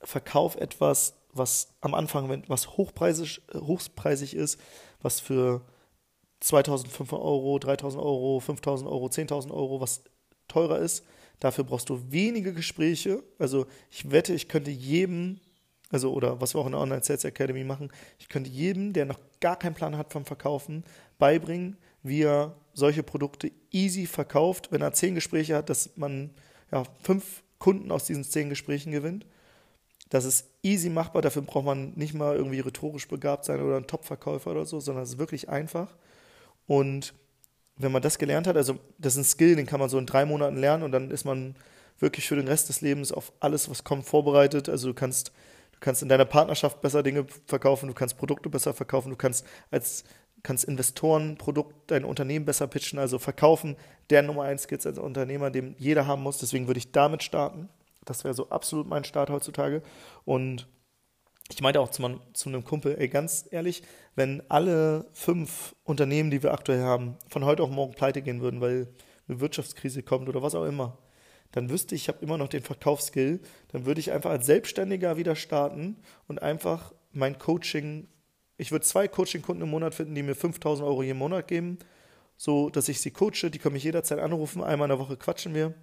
verkauf 0.00 0.56
etwas, 0.56 1.14
was 1.32 1.74
am 1.82 1.92
Anfang, 1.92 2.44
was 2.48 2.76
hochpreisig, 2.78 3.42
hochpreisig 3.52 4.34
ist, 4.34 4.58
was 5.02 5.20
für 5.20 5.60
2500 6.40 7.12
Euro, 7.20 7.58
3000 7.58 8.02
Euro, 8.02 8.40
5000 8.40 8.88
Euro, 8.88 9.06
10.000 9.06 9.50
Euro, 9.50 9.80
was 9.82 10.02
teurer 10.48 10.78
ist. 10.78 11.04
Dafür 11.40 11.64
brauchst 11.64 11.90
du 11.90 12.10
wenige 12.10 12.54
Gespräche. 12.54 13.22
Also 13.38 13.66
ich 13.90 14.10
wette, 14.10 14.32
ich 14.32 14.48
könnte 14.48 14.70
jedem 14.70 15.40
also 15.94 16.12
oder 16.12 16.40
was 16.40 16.54
wir 16.54 16.60
auch 16.60 16.66
in 16.66 16.72
der 16.72 16.80
Online 16.80 17.04
Sales 17.04 17.24
Academy 17.24 17.62
machen, 17.62 17.90
ich 18.18 18.28
könnte 18.28 18.50
jedem, 18.50 18.92
der 18.92 19.06
noch 19.06 19.20
gar 19.40 19.56
keinen 19.56 19.74
Plan 19.74 19.96
hat 19.96 20.12
vom 20.12 20.24
Verkaufen, 20.24 20.82
beibringen, 21.18 21.76
wie 22.02 22.22
er 22.22 22.56
solche 22.72 23.04
Produkte 23.04 23.52
easy 23.70 24.06
verkauft, 24.06 24.72
wenn 24.72 24.82
er 24.82 24.92
zehn 24.92 25.14
Gespräche 25.14 25.54
hat, 25.54 25.70
dass 25.70 25.96
man 25.96 26.30
ja, 26.72 26.82
fünf 27.00 27.44
Kunden 27.60 27.92
aus 27.92 28.06
diesen 28.06 28.24
zehn 28.24 28.50
Gesprächen 28.50 28.90
gewinnt. 28.90 29.24
Das 30.10 30.24
ist 30.24 30.48
easy 30.62 30.90
machbar, 30.90 31.22
dafür 31.22 31.42
braucht 31.42 31.64
man 31.64 31.92
nicht 31.94 32.12
mal 32.12 32.34
irgendwie 32.34 32.60
rhetorisch 32.60 33.06
begabt 33.06 33.44
sein 33.44 33.62
oder 33.62 33.76
ein 33.76 33.86
Top-Verkäufer 33.86 34.50
oder 34.50 34.66
so, 34.66 34.80
sondern 34.80 35.04
es 35.04 35.10
ist 35.10 35.18
wirklich 35.18 35.48
einfach. 35.48 35.94
Und 36.66 37.14
wenn 37.76 37.92
man 37.92 38.02
das 38.02 38.18
gelernt 38.18 38.48
hat, 38.48 38.56
also 38.56 38.78
das 38.98 39.14
ist 39.14 39.20
ein 39.20 39.24
Skill, 39.24 39.54
den 39.54 39.66
kann 39.66 39.80
man 39.80 39.88
so 39.88 39.98
in 39.98 40.06
drei 40.06 40.24
Monaten 40.24 40.56
lernen 40.56 40.82
und 40.82 40.90
dann 40.90 41.12
ist 41.12 41.24
man 41.24 41.54
wirklich 42.00 42.26
für 42.26 42.36
den 42.36 42.48
Rest 42.48 42.68
des 42.68 42.80
Lebens 42.80 43.12
auf 43.12 43.32
alles, 43.38 43.70
was 43.70 43.84
kommt, 43.84 44.04
vorbereitet. 44.04 44.68
Also 44.68 44.88
du 44.88 44.94
kannst, 44.94 45.32
kannst 45.84 46.02
in 46.02 46.08
deiner 46.08 46.24
Partnerschaft 46.24 46.80
besser 46.80 47.02
Dinge 47.02 47.26
verkaufen, 47.46 47.88
du 47.88 47.94
kannst 47.94 48.16
Produkte 48.16 48.48
besser 48.48 48.72
verkaufen, 48.72 49.10
du 49.10 49.16
kannst 49.16 49.46
als 49.70 50.04
kannst 50.42 50.64
Investoren 50.64 51.36
Produkt, 51.36 51.90
dein 51.90 52.04
Unternehmen 52.04 52.44
besser 52.44 52.66
pitchen, 52.66 52.98
also 52.98 53.18
verkaufen, 53.18 53.76
der 54.10 54.22
Nummer 54.22 54.42
eins 54.42 54.64
Skills 54.64 54.86
als 54.86 54.98
Unternehmer, 54.98 55.50
den 55.50 55.74
jeder 55.78 56.06
haben 56.06 56.22
muss. 56.22 56.38
Deswegen 56.38 56.66
würde 56.66 56.78
ich 56.78 56.92
damit 56.92 57.22
starten. 57.22 57.68
Das 58.04 58.24
wäre 58.24 58.34
so 58.34 58.50
absolut 58.50 58.86
mein 58.86 59.04
Start 59.04 59.30
heutzutage. 59.30 59.82
Und 60.26 60.68
ich 61.50 61.62
meinte 61.62 61.80
auch 61.80 61.88
zu, 61.88 62.02
man, 62.02 62.20
zu 62.34 62.50
einem 62.50 62.62
Kumpel, 62.62 62.96
ey, 62.98 63.08
ganz 63.08 63.48
ehrlich, 63.50 63.82
wenn 64.14 64.42
alle 64.50 65.06
fünf 65.12 65.74
Unternehmen, 65.82 66.30
die 66.30 66.42
wir 66.42 66.52
aktuell 66.52 66.82
haben, 66.82 67.16
von 67.28 67.44
heute 67.44 67.62
auf 67.62 67.70
morgen 67.70 67.94
pleite 67.94 68.20
gehen 68.20 68.42
würden, 68.42 68.60
weil 68.60 68.88
eine 69.28 69.40
Wirtschaftskrise 69.40 70.02
kommt 70.02 70.28
oder 70.28 70.42
was 70.42 70.54
auch 70.54 70.64
immer, 70.64 70.98
dann 71.54 71.70
wüsste 71.70 71.94
ich, 71.94 72.02
ich 72.02 72.08
habe 72.08 72.22
immer 72.22 72.38
noch 72.38 72.48
den 72.48 72.62
Verkaufsskill, 72.62 73.40
dann 73.68 73.86
würde 73.86 74.00
ich 74.00 74.12
einfach 74.12 74.30
als 74.30 74.46
Selbstständiger 74.46 75.16
wieder 75.16 75.36
starten 75.36 75.96
und 76.26 76.42
einfach 76.42 76.92
mein 77.12 77.38
Coaching, 77.38 78.08
ich 78.56 78.72
würde 78.72 78.84
zwei 78.84 79.08
Coaching-Kunden 79.08 79.62
im 79.62 79.70
Monat 79.70 79.94
finden, 79.94 80.14
die 80.14 80.22
mir 80.22 80.34
5000 80.34 80.86
Euro 80.86 81.02
jeden 81.02 81.18
Monat 81.18 81.48
geben, 81.48 81.78
so 82.36 82.70
dass 82.70 82.88
ich 82.88 83.00
sie 83.00 83.12
coache, 83.12 83.50
die 83.50 83.58
können 83.58 83.74
mich 83.74 83.84
jederzeit 83.84 84.18
anrufen, 84.18 84.62
einmal 84.62 84.86
in 84.86 84.96
der 84.96 84.98
Woche 84.98 85.16
quatschen 85.16 85.54
wir 85.54 85.74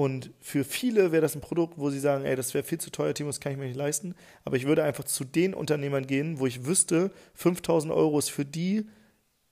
und 0.00 0.30
für 0.40 0.64
viele 0.64 1.12
wäre 1.12 1.20
das 1.20 1.34
ein 1.34 1.40
Produkt, 1.40 1.76
wo 1.76 1.90
sie 1.90 2.00
sagen, 2.00 2.24
ey, 2.24 2.36
das 2.36 2.54
wäre 2.54 2.64
viel 2.64 2.78
zu 2.78 2.90
teuer, 2.90 3.12
Timo, 3.12 3.28
das 3.28 3.40
kann 3.40 3.52
ich 3.52 3.58
mir 3.58 3.66
nicht 3.66 3.76
leisten. 3.76 4.14
Aber 4.44 4.56
ich 4.56 4.66
würde 4.66 4.82
einfach 4.82 5.04
zu 5.04 5.24
den 5.24 5.52
Unternehmern 5.52 6.06
gehen, 6.06 6.38
wo 6.38 6.46
ich 6.46 6.64
wüsste, 6.64 7.10
5000 7.34 7.92
Euro 7.92 8.18
ist 8.18 8.30
für 8.30 8.44
die 8.46 8.86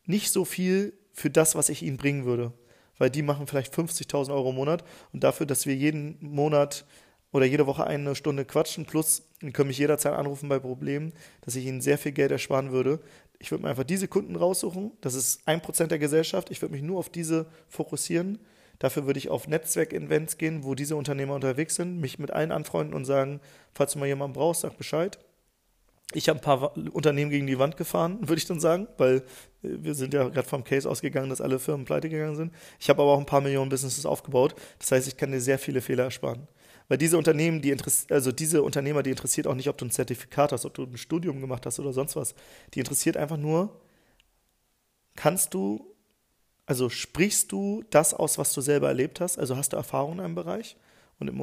nicht 0.07 0.31
so 0.31 0.47
viel 0.47 0.95
für 1.13 1.29
das, 1.29 1.55
was 1.55 1.69
ich 1.69 1.83
ihnen 1.83 1.99
bringen 1.99 2.25
würde. 2.25 2.55
Weil 2.99 3.11
die 3.11 3.23
machen 3.23 3.47
vielleicht 3.47 3.75
50.000 3.75 4.33
Euro 4.33 4.51
im 4.51 4.57
Monat 4.57 4.85
und 5.13 5.25
dafür, 5.25 5.47
dass 5.47 5.67
wir 5.67 5.75
jeden 5.75 6.19
Monat 6.21 6.85
oder 7.33 7.47
jede 7.47 7.67
Woche 7.67 7.87
eine 7.87 8.15
Stunde 8.15 8.45
quatschen, 8.45 8.87
plus, 8.87 9.23
die 9.43 9.53
können 9.53 9.69
mich 9.69 9.79
jederzeit 9.79 10.15
anrufen 10.15 10.49
bei 10.49 10.59
Problemen, 10.59 11.13
dass 11.43 11.57
ich 11.57 11.67
ihnen 11.67 11.81
sehr 11.81 11.99
viel 11.99 12.13
Geld 12.13 12.31
ersparen 12.31 12.73
würde. 12.73 13.01
Ich 13.39 13.51
würde 13.51 13.63
mir 13.63 13.71
einfach 13.71 13.85
diese 13.85 14.09
Kunden 14.09 14.35
raussuchen, 14.35 14.93
das 15.01 15.15
ist 15.15 15.47
ein 15.47 15.63
Prozent 15.63 15.91
der 15.91 15.99
Gesellschaft, 15.99 16.51
ich 16.51 16.61
würde 16.61 16.73
mich 16.73 16.83
nur 16.83 16.99
auf 16.99 17.09
diese 17.09 17.47
fokussieren 17.69 18.39
Dafür 18.79 19.07
würde 19.07 19.19
ich 19.19 19.29
auf 19.29 19.49
Netzwerkevents 19.49 20.39
gehen, 20.39 20.63
wo 20.63 20.75
diese 20.75 20.97
Unternehmer 20.97 21.35
unterwegs 21.35 21.75
sind, 21.75 22.01
mich 22.01 22.19
mit 22.19 22.31
allen 22.31 22.53
anfreunden 22.53 22.95
und 22.95 23.05
sagen, 23.05 23.41
falls 23.75 23.93
du 23.93 23.99
mal 23.99 24.07
jemanden 24.07 24.35
brauchst, 24.35 24.61
sag 24.61 24.77
Bescheid. 24.77 25.19
Ich 26.15 26.29
habe 26.29 26.39
ein 26.39 26.43
paar 26.43 26.77
Unternehmen 26.93 27.31
gegen 27.31 27.47
die 27.47 27.59
Wand 27.59 27.77
gefahren, 27.77 28.19
würde 28.21 28.39
ich 28.39 28.47
dann 28.47 28.61
sagen, 28.61 28.89
weil 28.97 29.17
äh, 29.17 29.23
wir 29.63 29.95
sind 29.95 30.15
ja 30.15 30.29
gerade 30.29 30.49
vom 30.49 30.65
Case 30.65 30.89
ausgegangen, 30.89 31.31
dass 31.31 31.41
alle 31.41 31.59
Firmen 31.59 31.85
pleite 31.85 32.09
gegangen 32.09 32.37
sind. 32.37 32.55
Ich 32.79 32.89
habe 32.89 33.03
aber 33.03 33.13
auch 33.13 33.19
ein 33.19 33.27
paar 33.27 33.41
Millionen 33.41 33.69
Businesses 33.69 34.07
aufgebaut. 34.07 34.55
Das 34.79 34.93
heißt, 34.93 35.09
ich 35.09 35.17
kann 35.17 35.33
dir 35.33 35.41
sehr 35.41 35.59
viele 35.59 35.81
Fehler 35.81 36.05
ersparen. 36.05 36.49
Weil 36.89 36.97
diese 36.97 37.19
Unternehmen, 37.19 37.61
die 37.61 37.77
also 38.09 38.33
diese 38.33 38.63
Unternehmer, 38.63 39.03
die 39.03 39.11
interessiert 39.11 39.47
auch 39.47 39.55
nicht, 39.55 39.69
ob 39.69 39.77
du 39.77 39.85
ein 39.85 39.91
Zertifikat 39.91 40.53
hast, 40.53 40.65
ob 40.65 40.73
du 40.73 40.85
ein 40.85 40.97
Studium 40.97 41.41
gemacht 41.41 41.67
hast 41.67 41.79
oder 41.79 41.93
sonst 41.93 42.17
was. 42.17 42.35
Die 42.73 42.79
interessiert 42.79 43.19
einfach 43.19 43.37
nur, 43.37 43.79
kannst 45.15 45.53
du 45.53 45.95
also 46.69 46.91
sprichst 46.91 47.51
du 47.51 47.83
das 47.89 48.13
aus, 48.13 48.37
was 48.37 48.53
du 48.53 48.61
selber 48.61 48.89
erlebt 48.89 49.23
hast? 49.23 49.39
Also 49.39 49.57
hast 49.57 49.73
du 49.73 49.79
Erfahrung 49.79 50.13
in 50.13 50.21
einem 50.21 50.35
Bereich? 50.35 50.77
Und 51.19 51.29
im 51.29 51.41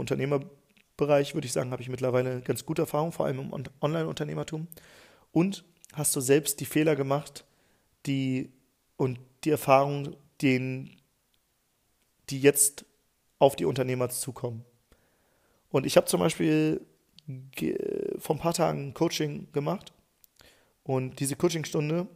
Unternehmerbereich 0.98 1.34
würde 1.34 1.46
ich 1.46 1.54
sagen, 1.54 1.72
habe 1.72 1.82
ich 1.82 1.90
mittlerweile 1.90 2.42
ganz 2.42 2.66
gute 2.66 2.84
Erfahrung, 2.84 3.12
vor 3.12 3.26
allem 3.26 3.40
im 3.40 3.64
Online-Unternehmertum. 3.82 4.68
Und 5.32 5.66
hast 5.94 6.16
du 6.16 6.22
selbst 6.22 6.60
die 6.60 6.66
Fehler 6.66 6.96
gemacht, 6.96 7.46
die 8.06 8.52
und 8.98 9.20
die 9.44 9.50
Erfahrungen, 9.50 10.16
die 10.42 10.90
jetzt 12.30 12.86
auf 13.40 13.56
die 13.56 13.66
Unternehmer 13.66 14.10
zukommen. 14.10 14.64
Und 15.70 15.86
ich 15.86 15.98
habe 15.98 16.08
zum 16.08 16.22
Beispiel 16.22 16.82
vor 18.18 18.36
ein 18.36 18.40
paar 18.40 18.54
Tagen 18.54 18.94
Coaching 18.94 19.52
gemacht 19.52 19.92
und 20.84 21.20
diese 21.20 21.36
Coachingstunde 21.36 22.08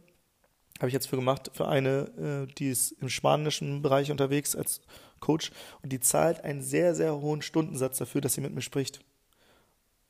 habe 0.80 0.88
ich 0.88 0.94
jetzt 0.94 1.08
für 1.08 1.16
gemacht, 1.16 1.50
für 1.54 1.68
eine, 1.68 2.46
äh, 2.48 2.52
die 2.54 2.70
ist 2.70 2.92
im 3.00 3.08
spanischen 3.08 3.82
Bereich 3.82 4.10
unterwegs 4.10 4.56
als 4.56 4.80
Coach 5.20 5.52
und 5.82 5.92
die 5.92 6.00
zahlt 6.00 6.42
einen 6.42 6.62
sehr, 6.62 6.94
sehr 6.94 7.20
hohen 7.20 7.42
Stundensatz 7.42 7.98
dafür, 7.98 8.20
dass 8.20 8.34
sie 8.34 8.40
mit 8.40 8.54
mir 8.54 8.62
spricht. 8.62 9.00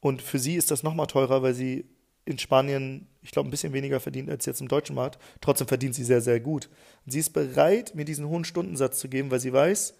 Und 0.00 0.22
für 0.22 0.38
sie 0.38 0.54
ist 0.54 0.70
das 0.70 0.82
nochmal 0.82 1.08
teurer, 1.08 1.42
weil 1.42 1.54
sie 1.54 1.84
in 2.24 2.38
Spanien, 2.38 3.08
ich 3.22 3.32
glaube, 3.32 3.48
ein 3.48 3.50
bisschen 3.50 3.72
weniger 3.72 3.98
verdient 4.00 4.30
als 4.30 4.46
jetzt 4.46 4.60
im 4.60 4.68
deutschen 4.68 4.94
Markt. 4.94 5.18
Trotzdem 5.40 5.66
verdient 5.66 5.94
sie 5.94 6.04
sehr, 6.04 6.20
sehr 6.20 6.38
gut. 6.40 6.68
Und 7.04 7.12
sie 7.12 7.18
ist 7.18 7.30
bereit, 7.30 7.94
mir 7.94 8.04
diesen 8.04 8.28
hohen 8.28 8.44
Stundensatz 8.44 9.00
zu 9.00 9.08
geben, 9.08 9.30
weil 9.30 9.40
sie 9.40 9.52
weiß, 9.52 9.94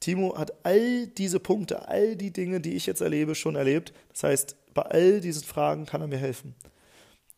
Timo 0.00 0.36
hat 0.38 0.52
all 0.64 1.06
diese 1.06 1.40
Punkte, 1.40 1.88
all 1.88 2.16
die 2.16 2.32
Dinge, 2.32 2.60
die 2.60 2.74
ich 2.74 2.86
jetzt 2.86 3.00
erlebe, 3.00 3.34
schon 3.34 3.56
erlebt. 3.56 3.92
Das 4.12 4.24
heißt, 4.24 4.56
bei 4.74 4.82
all 4.82 5.20
diesen 5.20 5.44
Fragen 5.44 5.86
kann 5.86 6.00
er 6.00 6.08
mir 6.08 6.18
helfen. 6.18 6.54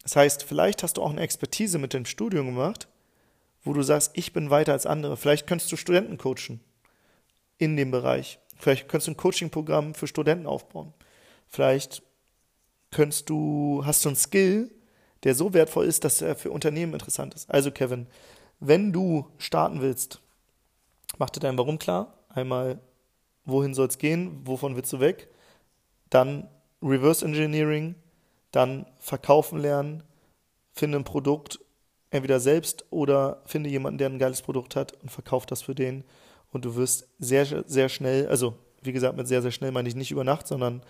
Das 0.04 0.16
heißt, 0.16 0.44
vielleicht 0.44 0.82
hast 0.82 0.98
du 0.98 1.02
auch 1.02 1.10
eine 1.10 1.22
Expertise 1.22 1.78
mit 1.78 1.92
dem 1.92 2.04
Studium 2.04 2.46
gemacht, 2.46 2.88
wo 3.64 3.72
du 3.72 3.82
sagst, 3.82 4.12
ich 4.14 4.32
bin 4.32 4.50
weiter 4.50 4.72
als 4.72 4.86
andere. 4.86 5.16
Vielleicht 5.16 5.46
könntest 5.46 5.72
du 5.72 5.76
Studenten 5.76 6.18
coachen 6.18 6.60
in 7.58 7.76
dem 7.76 7.90
Bereich. 7.90 8.38
Vielleicht 8.58 8.88
könntest 8.88 9.08
du 9.08 9.12
ein 9.12 9.16
Coaching-Programm 9.16 9.94
für 9.94 10.06
Studenten 10.06 10.46
aufbauen. 10.46 10.92
Vielleicht 11.48 12.02
könntest 12.90 13.30
du, 13.30 13.82
hast 13.84 14.04
du 14.04 14.10
einen 14.10 14.16
Skill, 14.16 14.70
der 15.24 15.34
so 15.34 15.54
wertvoll 15.54 15.86
ist, 15.86 16.04
dass 16.04 16.20
er 16.20 16.36
für 16.36 16.50
Unternehmen 16.50 16.92
interessant 16.92 17.34
ist. 17.34 17.50
Also 17.50 17.70
Kevin, 17.70 18.06
wenn 18.60 18.92
du 18.92 19.30
starten 19.38 19.80
willst, 19.80 20.20
mach 21.16 21.30
dir 21.30 21.40
dein 21.40 21.56
Warum 21.56 21.78
klar. 21.78 22.18
Einmal, 22.28 22.78
wohin 23.46 23.72
soll 23.72 23.88
es 23.88 23.98
gehen? 23.98 24.42
Wovon 24.44 24.76
willst 24.76 24.92
du 24.92 25.00
weg? 25.00 25.28
Dann 26.10 26.48
Reverse 26.82 27.24
Engineering, 27.24 27.94
dann 28.54 28.86
verkaufen 28.98 29.58
lernen, 29.58 30.02
finde 30.72 30.98
ein 30.98 31.04
Produkt 31.04 31.60
entweder 32.10 32.38
selbst 32.38 32.84
oder 32.90 33.42
finde 33.44 33.70
jemanden, 33.70 33.98
der 33.98 34.08
ein 34.08 34.18
geiles 34.18 34.42
Produkt 34.42 34.76
hat 34.76 34.92
und 35.02 35.10
verkauft 35.10 35.50
das 35.50 35.62
für 35.62 35.74
den. 35.74 36.04
Und 36.52 36.64
du 36.64 36.76
wirst 36.76 37.08
sehr, 37.18 37.64
sehr 37.66 37.88
schnell, 37.88 38.28
also 38.28 38.54
wie 38.82 38.92
gesagt, 38.92 39.16
mit 39.16 39.26
sehr, 39.26 39.42
sehr 39.42 39.50
schnell 39.50 39.72
meine 39.72 39.88
ich 39.88 39.96
nicht 39.96 40.12
über 40.12 40.22
Nacht, 40.22 40.46
sondern 40.46 40.82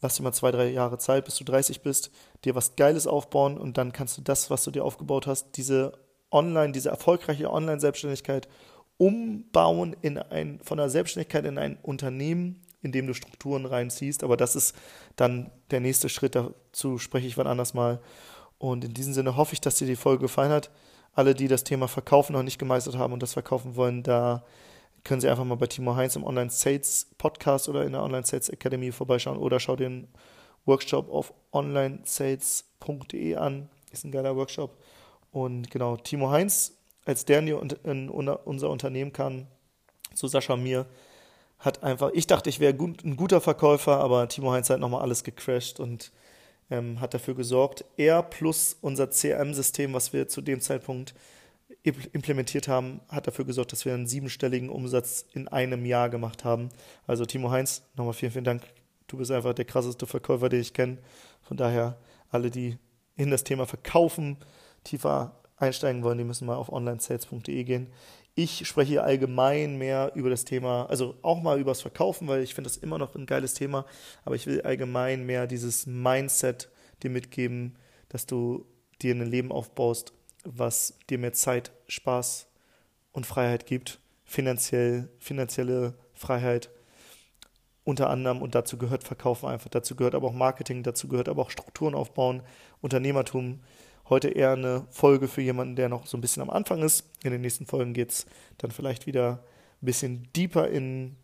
lass 0.00 0.16
dir 0.16 0.22
mal 0.22 0.32
zwei, 0.32 0.50
drei 0.50 0.70
Jahre 0.70 0.96
Zeit, 0.96 1.26
bis 1.26 1.36
du 1.36 1.44
30 1.44 1.82
bist, 1.82 2.10
dir 2.44 2.54
was 2.54 2.76
Geiles 2.76 3.06
aufbauen 3.06 3.58
und 3.58 3.76
dann 3.76 3.92
kannst 3.92 4.16
du 4.16 4.22
das, 4.22 4.48
was 4.48 4.64
du 4.64 4.70
dir 4.70 4.84
aufgebaut 4.84 5.26
hast, 5.26 5.56
diese 5.56 5.92
Online, 6.30 6.72
diese 6.72 6.88
erfolgreiche 6.88 7.50
Online-Selbstständigkeit 7.50 8.48
umbauen 8.96 9.94
in 10.00 10.16
ein, 10.16 10.60
von 10.62 10.78
der 10.78 10.88
Selbstständigkeit 10.88 11.44
in 11.44 11.58
ein 11.58 11.76
Unternehmen, 11.82 12.61
indem 12.82 13.06
du 13.06 13.14
Strukturen 13.14 13.66
reinziehst. 13.66 14.24
Aber 14.24 14.36
das 14.36 14.56
ist 14.56 14.76
dann 15.16 15.50
der 15.70 15.80
nächste 15.80 16.08
Schritt. 16.08 16.34
Dazu 16.34 16.98
spreche 16.98 17.26
ich 17.26 17.38
wann 17.38 17.46
anders 17.46 17.74
mal. 17.74 18.00
Und 18.58 18.84
in 18.84 18.94
diesem 18.94 19.14
Sinne 19.14 19.36
hoffe 19.36 19.54
ich, 19.54 19.60
dass 19.60 19.76
dir 19.76 19.86
die 19.86 19.96
Folge 19.96 20.22
gefallen 20.22 20.52
hat. 20.52 20.70
Alle, 21.14 21.34
die 21.34 21.48
das 21.48 21.64
Thema 21.64 21.88
Verkaufen 21.88 22.32
noch 22.32 22.42
nicht 22.42 22.58
gemeistert 22.58 22.96
haben 22.96 23.12
und 23.12 23.22
das 23.22 23.34
verkaufen 23.34 23.76
wollen, 23.76 24.02
da 24.02 24.44
können 25.04 25.20
Sie 25.20 25.28
einfach 25.28 25.44
mal 25.44 25.56
bei 25.56 25.66
Timo 25.66 25.96
Heinz 25.96 26.16
im 26.16 26.24
Online 26.24 26.50
Sales 26.50 27.08
Podcast 27.18 27.68
oder 27.68 27.84
in 27.84 27.92
der 27.92 28.02
Online 28.02 28.24
Sales 28.24 28.48
Academy 28.48 28.92
vorbeischauen 28.92 29.36
oder 29.36 29.58
schau 29.58 29.76
den 29.76 30.08
Workshop 30.64 31.10
auf 31.10 31.34
onlinesales.de 31.50 33.34
an. 33.34 33.68
Ist 33.90 34.04
ein 34.04 34.12
geiler 34.12 34.36
Workshop. 34.36 34.78
Und 35.32 35.70
genau, 35.70 35.96
Timo 35.96 36.30
Heinz, 36.30 36.76
als 37.04 37.24
der 37.24 37.40
in 37.40 38.08
unser 38.08 38.70
Unternehmen 38.70 39.12
kann, 39.12 39.48
zu 40.14 40.28
Sascha 40.28 40.56
mir, 40.56 40.86
hat 41.62 41.82
einfach, 41.84 42.10
ich 42.12 42.26
dachte, 42.26 42.50
ich 42.50 42.60
wäre 42.60 42.74
ein 42.74 43.16
guter 43.16 43.40
Verkäufer, 43.40 43.98
aber 43.98 44.28
Timo 44.28 44.52
Heinz 44.52 44.68
hat 44.68 44.80
nochmal 44.80 45.02
alles 45.02 45.22
gecrashed 45.22 45.78
und 45.78 46.12
ähm, 46.70 47.00
hat 47.00 47.14
dafür 47.14 47.34
gesorgt. 47.34 47.84
Er 47.96 48.22
plus 48.22 48.76
unser 48.80 49.08
CRM-System, 49.08 49.94
was 49.94 50.12
wir 50.12 50.26
zu 50.26 50.40
dem 50.42 50.60
Zeitpunkt 50.60 51.14
implementiert 51.84 52.68
haben, 52.68 53.00
hat 53.08 53.26
dafür 53.26 53.44
gesorgt, 53.44 53.72
dass 53.72 53.84
wir 53.84 53.94
einen 53.94 54.06
siebenstelligen 54.06 54.70
Umsatz 54.70 55.24
in 55.32 55.48
einem 55.48 55.84
Jahr 55.86 56.10
gemacht 56.10 56.44
haben. 56.44 56.68
Also 57.06 57.24
Timo 57.24 57.50
Heinz, 57.50 57.82
nochmal 57.96 58.14
vielen, 58.14 58.32
vielen 58.32 58.44
Dank. 58.44 58.62
Du 59.06 59.16
bist 59.16 59.30
einfach 59.30 59.54
der 59.54 59.64
krasseste 59.64 60.06
Verkäufer, 60.06 60.48
den 60.48 60.60
ich 60.60 60.74
kenne. 60.74 60.98
Von 61.42 61.56
daher, 61.56 61.96
alle, 62.30 62.50
die 62.50 62.78
in 63.16 63.30
das 63.30 63.44
Thema 63.44 63.66
Verkaufen 63.66 64.36
tiefer 64.84 65.36
einsteigen 65.56 66.02
wollen, 66.02 66.18
die 66.18 66.24
müssen 66.24 66.46
mal 66.46 66.56
auf 66.56 66.72
onlinesales.de 66.72 67.64
gehen. 67.64 67.88
Ich 68.34 68.66
spreche 68.66 68.88
hier 68.88 69.04
allgemein 69.04 69.76
mehr 69.76 70.12
über 70.14 70.30
das 70.30 70.46
Thema, 70.46 70.86
also 70.86 71.16
auch 71.20 71.42
mal 71.42 71.60
über 71.60 71.70
das 71.70 71.82
Verkaufen, 71.82 72.28
weil 72.28 72.42
ich 72.42 72.54
finde 72.54 72.68
das 72.70 72.78
immer 72.78 72.96
noch 72.96 73.14
ein 73.14 73.26
geiles 73.26 73.52
Thema, 73.52 73.84
aber 74.24 74.36
ich 74.36 74.46
will 74.46 74.62
allgemein 74.62 75.26
mehr 75.26 75.46
dieses 75.46 75.86
Mindset, 75.86 76.70
dir 77.02 77.10
mitgeben, 77.10 77.76
dass 78.08 78.24
du 78.24 78.64
dir 79.02 79.14
ein 79.14 79.26
Leben 79.26 79.52
aufbaust, 79.52 80.14
was 80.44 80.98
dir 81.10 81.18
mehr 81.18 81.34
Zeit, 81.34 81.72
Spaß 81.88 82.46
und 83.12 83.26
Freiheit 83.26 83.66
gibt, 83.66 84.00
finanziell, 84.24 85.10
finanzielle 85.18 85.94
Freiheit 86.14 86.70
unter 87.84 88.08
anderem 88.08 88.40
und 88.40 88.54
dazu 88.54 88.78
gehört 88.78 89.04
Verkaufen 89.04 89.48
einfach, 89.48 89.68
dazu 89.68 89.96
gehört 89.96 90.14
aber 90.14 90.28
auch 90.28 90.32
Marketing, 90.32 90.82
dazu 90.82 91.08
gehört 91.08 91.28
aber 91.28 91.42
auch 91.42 91.50
Strukturen 91.50 91.94
aufbauen, 91.94 92.42
Unternehmertum. 92.80 93.60
Heute 94.12 94.28
eher 94.28 94.52
eine 94.52 94.86
Folge 94.90 95.26
für 95.26 95.40
jemanden, 95.40 95.74
der 95.74 95.88
noch 95.88 96.06
so 96.06 96.18
ein 96.18 96.20
bisschen 96.20 96.42
am 96.42 96.50
Anfang 96.50 96.82
ist. 96.82 97.08
In 97.24 97.30
den 97.30 97.40
nächsten 97.40 97.64
Folgen 97.64 97.94
geht 97.94 98.10
es 98.10 98.26
dann 98.58 98.70
vielleicht 98.70 99.06
wieder 99.06 99.42
ein 99.80 99.86
bisschen 99.86 100.28
deeper 100.36 100.68
in 100.68 101.16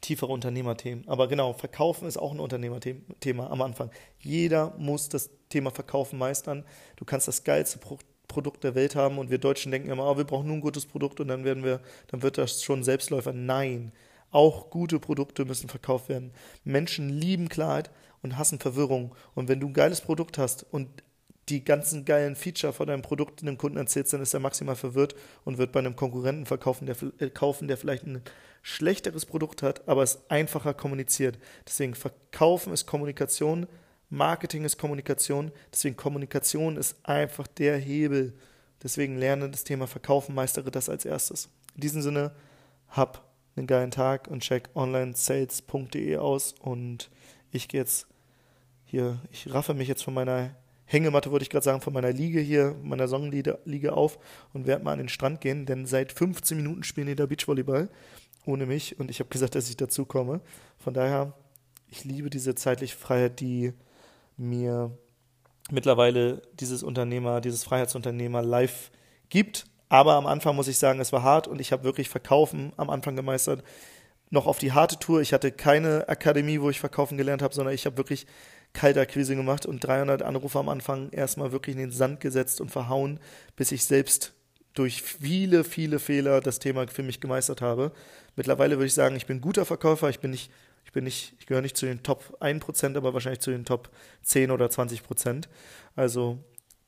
tiefere 0.00 0.32
Unternehmerthemen. 0.32 1.06
Aber 1.06 1.28
genau, 1.28 1.52
Verkaufen 1.52 2.08
ist 2.08 2.16
auch 2.16 2.32
ein 2.32 2.40
Unternehmerthema 2.40 3.48
am 3.48 3.60
Anfang. 3.60 3.90
Jeder 4.20 4.74
muss 4.78 5.10
das 5.10 5.28
Thema 5.50 5.70
Verkaufen 5.70 6.18
meistern. 6.18 6.64
Du 6.96 7.04
kannst 7.04 7.28
das 7.28 7.44
geilste 7.44 7.78
Pro 7.78 7.98
Produkt 8.26 8.64
der 8.64 8.74
Welt 8.74 8.96
haben 8.96 9.18
und 9.18 9.28
wir 9.28 9.36
Deutschen 9.36 9.70
denken 9.70 9.90
immer, 9.90 10.10
oh, 10.10 10.16
wir 10.16 10.24
brauchen 10.24 10.46
nur 10.46 10.56
ein 10.56 10.62
gutes 10.62 10.86
Produkt 10.86 11.20
und 11.20 11.28
dann 11.28 11.44
werden 11.44 11.62
wir, 11.62 11.82
dann 12.06 12.22
wird 12.22 12.38
das 12.38 12.62
schon 12.62 12.84
Selbstläufer. 12.84 13.34
Nein, 13.34 13.92
auch 14.30 14.70
gute 14.70 14.98
Produkte 14.98 15.44
müssen 15.44 15.68
verkauft 15.68 16.08
werden. 16.08 16.32
Menschen 16.64 17.10
lieben 17.10 17.50
Klarheit 17.50 17.90
und 18.22 18.38
hassen 18.38 18.60
Verwirrung. 18.60 19.14
Und 19.34 19.48
wenn 19.48 19.60
du 19.60 19.66
ein 19.66 19.74
geiles 19.74 20.00
Produkt 20.00 20.38
hast 20.38 20.64
und 20.70 20.88
die 21.48 21.64
ganzen 21.64 22.04
geilen 22.04 22.36
Feature 22.36 22.72
von 22.72 22.86
deinem 22.86 23.02
Produkt 23.02 23.42
einem 23.42 23.58
Kunden 23.58 23.78
erzählst, 23.78 24.12
dann 24.12 24.22
ist 24.22 24.34
er 24.34 24.40
maximal 24.40 24.76
verwirrt 24.76 25.14
und 25.44 25.58
wird 25.58 25.72
bei 25.72 25.80
einem 25.80 25.96
Konkurrenten 25.96 26.46
verkaufen, 26.46 26.86
der, 26.86 26.96
äh, 27.18 27.30
kaufen, 27.30 27.68
der 27.68 27.76
vielleicht 27.76 28.06
ein 28.06 28.22
schlechteres 28.62 29.24
Produkt 29.24 29.62
hat, 29.62 29.88
aber 29.88 30.02
es 30.02 30.28
einfacher 30.30 30.74
kommuniziert. 30.74 31.38
Deswegen 31.66 31.94
Verkaufen 31.94 32.72
ist 32.72 32.86
Kommunikation, 32.86 33.66
Marketing 34.10 34.64
ist 34.64 34.78
Kommunikation, 34.78 35.52
deswegen 35.72 35.96
Kommunikation 35.96 36.76
ist 36.76 36.96
einfach 37.02 37.46
der 37.46 37.76
Hebel. 37.78 38.34
Deswegen 38.82 39.18
lerne 39.18 39.50
das 39.50 39.64
Thema 39.64 39.86
Verkaufen, 39.86 40.34
meistere 40.34 40.70
das 40.70 40.88
als 40.88 41.04
erstes. 41.04 41.50
In 41.74 41.80
diesem 41.82 42.02
Sinne, 42.02 42.32
hab 42.88 43.28
einen 43.56 43.66
geilen 43.66 43.90
Tag 43.90 44.28
und 44.28 44.42
check 44.42 44.70
onlinesales.de 44.74 46.16
aus. 46.16 46.54
Und 46.60 47.10
ich 47.50 47.68
gehe 47.68 47.80
jetzt 47.80 48.06
hier, 48.84 49.20
ich 49.30 49.52
raffe 49.52 49.74
mich 49.74 49.88
jetzt 49.88 50.04
von 50.04 50.14
meiner 50.14 50.54
Hängematte, 50.88 51.30
würde 51.30 51.44
ich 51.44 51.50
gerade 51.50 51.64
sagen, 51.64 51.80
von 51.80 51.92
meiner 51.92 52.12
Liege 52.12 52.40
hier, 52.40 52.74
meiner 52.82 53.08
Sonnenliege 53.08 53.92
auf 53.92 54.18
und 54.52 54.66
werde 54.66 54.84
mal 54.84 54.92
an 54.92 54.98
den 54.98 55.08
Strand 55.08 55.40
gehen, 55.40 55.66
denn 55.66 55.86
seit 55.86 56.12
15 56.12 56.56
Minuten 56.56 56.82
spielen 56.82 57.06
die 57.06 57.14
da 57.14 57.26
Beachvolleyball 57.26 57.88
ohne 58.44 58.66
mich 58.66 58.98
und 58.98 59.10
ich 59.10 59.20
habe 59.20 59.28
gesagt, 59.28 59.54
dass 59.54 59.68
ich 59.68 59.76
dazu 59.76 60.04
komme. 60.04 60.40
Von 60.78 60.94
daher, 60.94 61.34
ich 61.88 62.04
liebe 62.04 62.30
diese 62.30 62.54
zeitliche 62.54 62.96
Freiheit, 62.96 63.40
die 63.40 63.72
mir 64.36 64.90
mittlerweile 65.70 66.42
dieses 66.58 66.82
Unternehmer, 66.82 67.40
dieses 67.40 67.64
Freiheitsunternehmer 67.64 68.42
live 68.42 68.90
gibt 69.28 69.66
aber 69.88 70.14
am 70.14 70.26
Anfang 70.26 70.54
muss 70.54 70.68
ich 70.68 70.78
sagen, 70.78 71.00
es 71.00 71.12
war 71.12 71.22
hart 71.22 71.48
und 71.48 71.60
ich 71.60 71.72
habe 71.72 71.84
wirklich 71.84 72.08
Verkaufen 72.08 72.72
am 72.76 72.90
Anfang 72.90 73.16
gemeistert. 73.16 73.62
Noch 74.30 74.46
auf 74.46 74.58
die 74.58 74.72
harte 74.72 74.98
Tour. 74.98 75.22
Ich 75.22 75.32
hatte 75.32 75.50
keine 75.50 76.06
Akademie, 76.08 76.60
wo 76.60 76.68
ich 76.68 76.80
Verkaufen 76.80 77.16
gelernt 77.16 77.40
habe, 77.40 77.54
sondern 77.54 77.74
ich 77.74 77.86
habe 77.86 77.96
wirklich 77.96 78.26
Kaltakquise 78.72 79.34
gemacht 79.34 79.66
und 79.66 79.80
300 79.80 80.22
Anrufe 80.22 80.58
am 80.58 80.68
Anfang 80.68 81.10
erstmal 81.10 81.52
wirklich 81.52 81.74
in 81.74 81.80
den 81.80 81.90
Sand 81.90 82.20
gesetzt 82.20 82.60
und 82.60 82.70
verhauen, 82.70 83.18
bis 83.56 83.72
ich 83.72 83.84
selbst 83.84 84.34
durch 84.74 85.02
viele, 85.02 85.64
viele 85.64 85.98
Fehler 85.98 86.40
das 86.40 86.60
Thema 86.60 86.86
für 86.86 87.02
mich 87.02 87.20
gemeistert 87.20 87.60
habe. 87.60 87.92
Mittlerweile 88.36 88.76
würde 88.76 88.86
ich 88.86 88.94
sagen, 88.94 89.16
ich 89.16 89.26
bin 89.26 89.40
guter 89.40 89.64
Verkäufer. 89.64 90.08
Ich 90.08 90.20
bin 90.20 90.30
nicht, 90.30 90.52
ich 90.84 90.92
bin 90.92 91.04
nicht, 91.04 91.34
ich 91.40 91.46
gehöre 91.46 91.62
nicht 91.62 91.76
zu 91.76 91.86
den 91.86 92.02
Top 92.02 92.36
1%, 92.40 92.96
aber 92.96 93.12
wahrscheinlich 93.14 93.40
zu 93.40 93.50
den 93.50 93.64
Top 93.64 93.90
10 94.22 94.52
oder 94.52 94.66
20%. 94.66 95.48
Also 95.96 96.38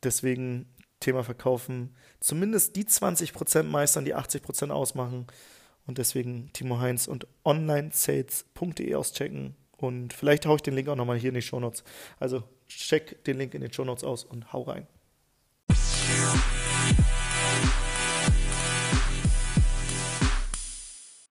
deswegen 0.05 0.66
Thema 1.01 1.25
Verkaufen 1.25 1.97
zumindest 2.21 2.77
die 2.77 2.85
20% 2.85 3.64
meistern, 3.64 4.05
die 4.05 4.14
80% 4.14 4.71
ausmachen. 4.71 5.27
Und 5.87 5.99
deswegen 5.99 6.53
Timo 6.53 6.79
Heinz 6.79 7.09
und 7.09 7.27
onlinesales.de 7.43 8.95
auschecken. 8.95 9.57
Und 9.81 10.12
vielleicht 10.12 10.45
haue 10.45 10.57
ich 10.57 10.62
den 10.62 10.75
Link 10.75 10.88
auch 10.88 10.97
nochmal 10.97 11.16
hier 11.16 11.31
in 11.31 11.35
die 11.35 11.43
Shownotes. 11.43 11.85
Also 12.19 12.43
check 12.69 13.25
den 13.25 13.38
Link 13.38 13.55
in 13.55 13.62
den 13.62 13.73
Shownotes 13.73 14.05
aus 14.05 14.25
und 14.25 14.53
hau 14.53 14.62
rein. 14.62 14.87